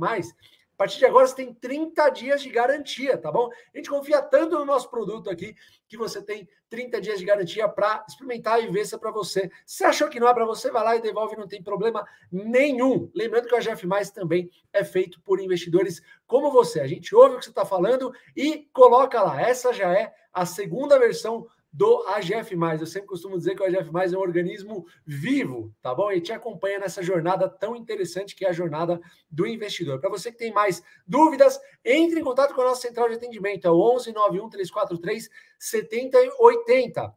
a 0.73 0.77
partir 0.77 0.97
de 0.97 1.05
agora 1.05 1.27
você 1.27 1.35
tem 1.35 1.53
30 1.53 2.09
dias 2.09 2.41
de 2.41 2.49
garantia, 2.49 3.17
tá 3.17 3.31
bom? 3.31 3.49
A 3.73 3.77
gente 3.77 3.89
confia 3.89 4.21
tanto 4.21 4.57
no 4.57 4.65
nosso 4.65 4.89
produto 4.89 5.29
aqui 5.29 5.55
que 5.87 5.95
você 5.95 6.21
tem 6.21 6.49
30 6.67 6.99
dias 6.99 7.19
de 7.19 7.25
garantia 7.25 7.69
para 7.69 8.03
experimentar 8.09 8.61
e 8.63 8.71
ver 8.71 8.83
se 8.85 8.95
é 8.95 8.97
para 8.97 9.11
você. 9.11 9.51
Se 9.65 9.83
achou 9.83 10.09
que 10.09 10.19
não 10.19 10.27
é 10.27 10.33
para 10.33 10.45
você, 10.45 10.71
vai 10.71 10.83
lá 10.83 10.95
e 10.95 11.01
devolve, 11.01 11.37
não 11.37 11.47
tem 11.47 11.61
problema 11.61 12.03
nenhum. 12.31 13.11
Lembrando 13.13 13.47
que 13.47 13.53
o 13.53 13.57
AGF 13.57 13.85
Mais 13.85 14.09
também 14.09 14.49
é 14.73 14.83
feito 14.83 15.21
por 15.21 15.39
investidores 15.39 16.01
como 16.25 16.51
você. 16.51 16.79
A 16.79 16.87
gente 16.87 17.13
ouve 17.13 17.35
o 17.35 17.37
que 17.37 17.45
você 17.45 17.51
está 17.51 17.65
falando 17.65 18.11
e 18.35 18.67
coloca 18.73 19.21
lá. 19.21 19.39
Essa 19.39 19.71
já 19.71 19.93
é 19.93 20.11
a 20.33 20.45
segunda 20.47 20.97
versão 20.97 21.47
do 21.73 22.05
AGF+. 22.07 22.55
Eu 22.79 22.85
sempre 22.85 23.07
costumo 23.07 23.35
dizer 23.35 23.55
que 23.55 23.63
o 23.63 23.65
AGF+, 23.65 23.89
é 24.13 24.17
um 24.17 24.21
organismo 24.21 24.85
vivo, 25.03 25.73
tá 25.81 25.93
bom? 25.93 26.11
E 26.11 26.21
te 26.21 26.31
acompanha 26.31 26.77
nessa 26.77 27.01
jornada 27.01 27.49
tão 27.49 27.75
interessante 27.75 28.35
que 28.35 28.45
é 28.45 28.49
a 28.49 28.53
jornada 28.53 29.01
do 29.29 29.47
investidor. 29.47 29.99
Para 29.99 30.11
você 30.11 30.31
que 30.31 30.37
tem 30.37 30.53
mais 30.53 30.83
dúvidas, 31.07 31.59
entre 31.83 32.19
em 32.19 32.23
contato 32.23 32.53
com 32.53 32.61
a 32.61 32.65
nossa 32.65 32.81
central 32.81 33.09
de 33.09 33.15
atendimento, 33.15 33.65
é 33.65 33.71
o 33.71 33.95
11 33.95 34.13
91 34.13 34.49
343 34.49 35.29
7080. 35.57 37.13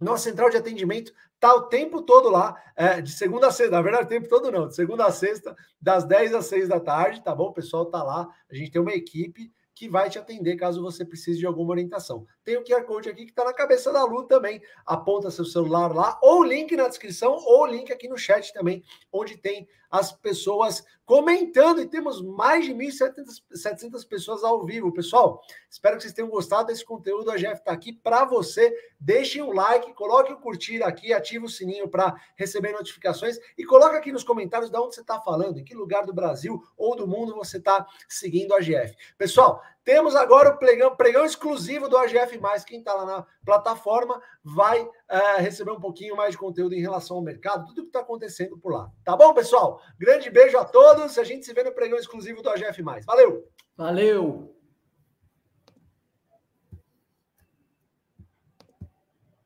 Nossa 0.00 0.24
central 0.24 0.50
de 0.50 0.56
atendimento 0.56 1.12
está 1.34 1.54
o 1.54 1.62
tempo 1.62 2.02
todo 2.02 2.28
lá, 2.28 2.60
é, 2.74 3.00
de 3.00 3.12
segunda 3.12 3.48
a 3.48 3.52
sexta, 3.52 3.76
na 3.76 3.82
verdade, 3.82 4.06
o 4.06 4.08
tempo 4.08 4.28
todo 4.28 4.50
não, 4.50 4.66
de 4.66 4.74
segunda 4.74 5.06
a 5.06 5.12
sexta, 5.12 5.56
das 5.80 6.04
10 6.04 6.34
às 6.34 6.46
6 6.46 6.68
da 6.68 6.80
tarde, 6.80 7.22
tá 7.22 7.32
bom? 7.34 7.46
O 7.46 7.52
pessoal 7.52 7.84
está 7.84 8.02
lá, 8.02 8.28
a 8.50 8.54
gente 8.54 8.72
tem 8.72 8.80
uma 8.80 8.92
equipe 8.92 9.52
que 9.82 9.88
vai 9.88 10.08
te 10.08 10.16
atender 10.16 10.54
caso 10.54 10.80
você 10.80 11.04
precise 11.04 11.40
de 11.40 11.44
alguma 11.44 11.72
orientação. 11.72 12.24
Tem 12.44 12.56
o 12.56 12.62
QR 12.62 12.84
Code 12.84 13.08
aqui 13.08 13.24
que 13.24 13.32
está 13.32 13.42
na 13.44 13.52
cabeça 13.52 13.92
da 13.92 14.04
Lu 14.04 14.22
também. 14.22 14.62
Aponta 14.86 15.28
seu 15.28 15.44
celular 15.44 15.92
lá, 15.92 16.20
ou 16.22 16.42
o 16.42 16.44
link 16.44 16.76
na 16.76 16.86
descrição, 16.86 17.32
ou 17.32 17.62
o 17.62 17.66
link 17.66 17.92
aqui 17.92 18.06
no 18.06 18.16
chat 18.16 18.52
também, 18.52 18.84
onde 19.12 19.36
tem 19.36 19.66
as 19.92 20.10
pessoas 20.10 20.82
comentando. 21.04 21.82
E 21.82 21.86
temos 21.86 22.22
mais 22.22 22.64
de 22.64 22.72
1.700 22.72 24.08
pessoas 24.08 24.42
ao 24.42 24.64
vivo. 24.64 24.90
Pessoal, 24.92 25.42
espero 25.68 25.96
que 25.96 26.02
vocês 26.02 26.14
tenham 26.14 26.30
gostado 26.30 26.68
desse 26.68 26.84
conteúdo. 26.84 27.30
A 27.30 27.36
Jeff 27.36 27.60
está 27.60 27.72
aqui 27.72 27.92
para 27.92 28.24
você. 28.24 28.74
Deixem 28.98 29.42
um 29.42 29.52
like, 29.52 29.92
coloque 29.92 30.32
o 30.32 30.38
curtir 30.38 30.82
aqui, 30.82 31.12
ative 31.12 31.44
o 31.44 31.48
sininho 31.48 31.88
para 31.88 32.16
receber 32.34 32.72
notificações 32.72 33.36
e 33.58 33.64
coloque 33.64 33.96
aqui 33.96 34.10
nos 34.10 34.24
comentários 34.24 34.70
de 34.70 34.78
onde 34.78 34.94
você 34.94 35.02
está 35.02 35.20
falando, 35.20 35.58
em 35.58 35.64
que 35.64 35.74
lugar 35.74 36.06
do 36.06 36.14
Brasil 36.14 36.62
ou 36.76 36.96
do 36.96 37.06
mundo 37.06 37.34
você 37.34 37.58
está 37.58 37.86
seguindo 38.08 38.54
a 38.54 38.60
GF. 38.60 38.96
Pessoal, 39.18 39.62
temos 39.84 40.14
agora 40.14 40.50
o 40.50 40.58
pregão, 40.58 40.94
pregão 40.94 41.24
exclusivo 41.24 41.88
do 41.88 41.96
AGF. 41.96 42.38
Quem 42.66 42.78
está 42.78 42.94
lá 42.94 43.04
na 43.04 43.26
plataforma 43.44 44.20
vai 44.44 44.82
uh, 44.82 44.90
receber 45.38 45.72
um 45.72 45.80
pouquinho 45.80 46.16
mais 46.16 46.32
de 46.32 46.38
conteúdo 46.38 46.74
em 46.74 46.80
relação 46.80 47.16
ao 47.16 47.22
mercado, 47.22 47.66
tudo 47.66 47.82
que 47.82 47.88
está 47.88 48.00
acontecendo 48.00 48.56
por 48.58 48.72
lá. 48.72 48.90
Tá 49.04 49.16
bom, 49.16 49.34
pessoal? 49.34 49.80
Grande 49.98 50.30
beijo 50.30 50.56
a 50.58 50.64
todos. 50.64 51.18
A 51.18 51.24
gente 51.24 51.44
se 51.44 51.52
vê 51.52 51.62
no 51.62 51.72
pregão 51.72 51.98
exclusivo 51.98 52.42
do 52.42 52.50
AGF. 52.50 52.82
Valeu! 52.82 53.44
Valeu! 53.76 54.51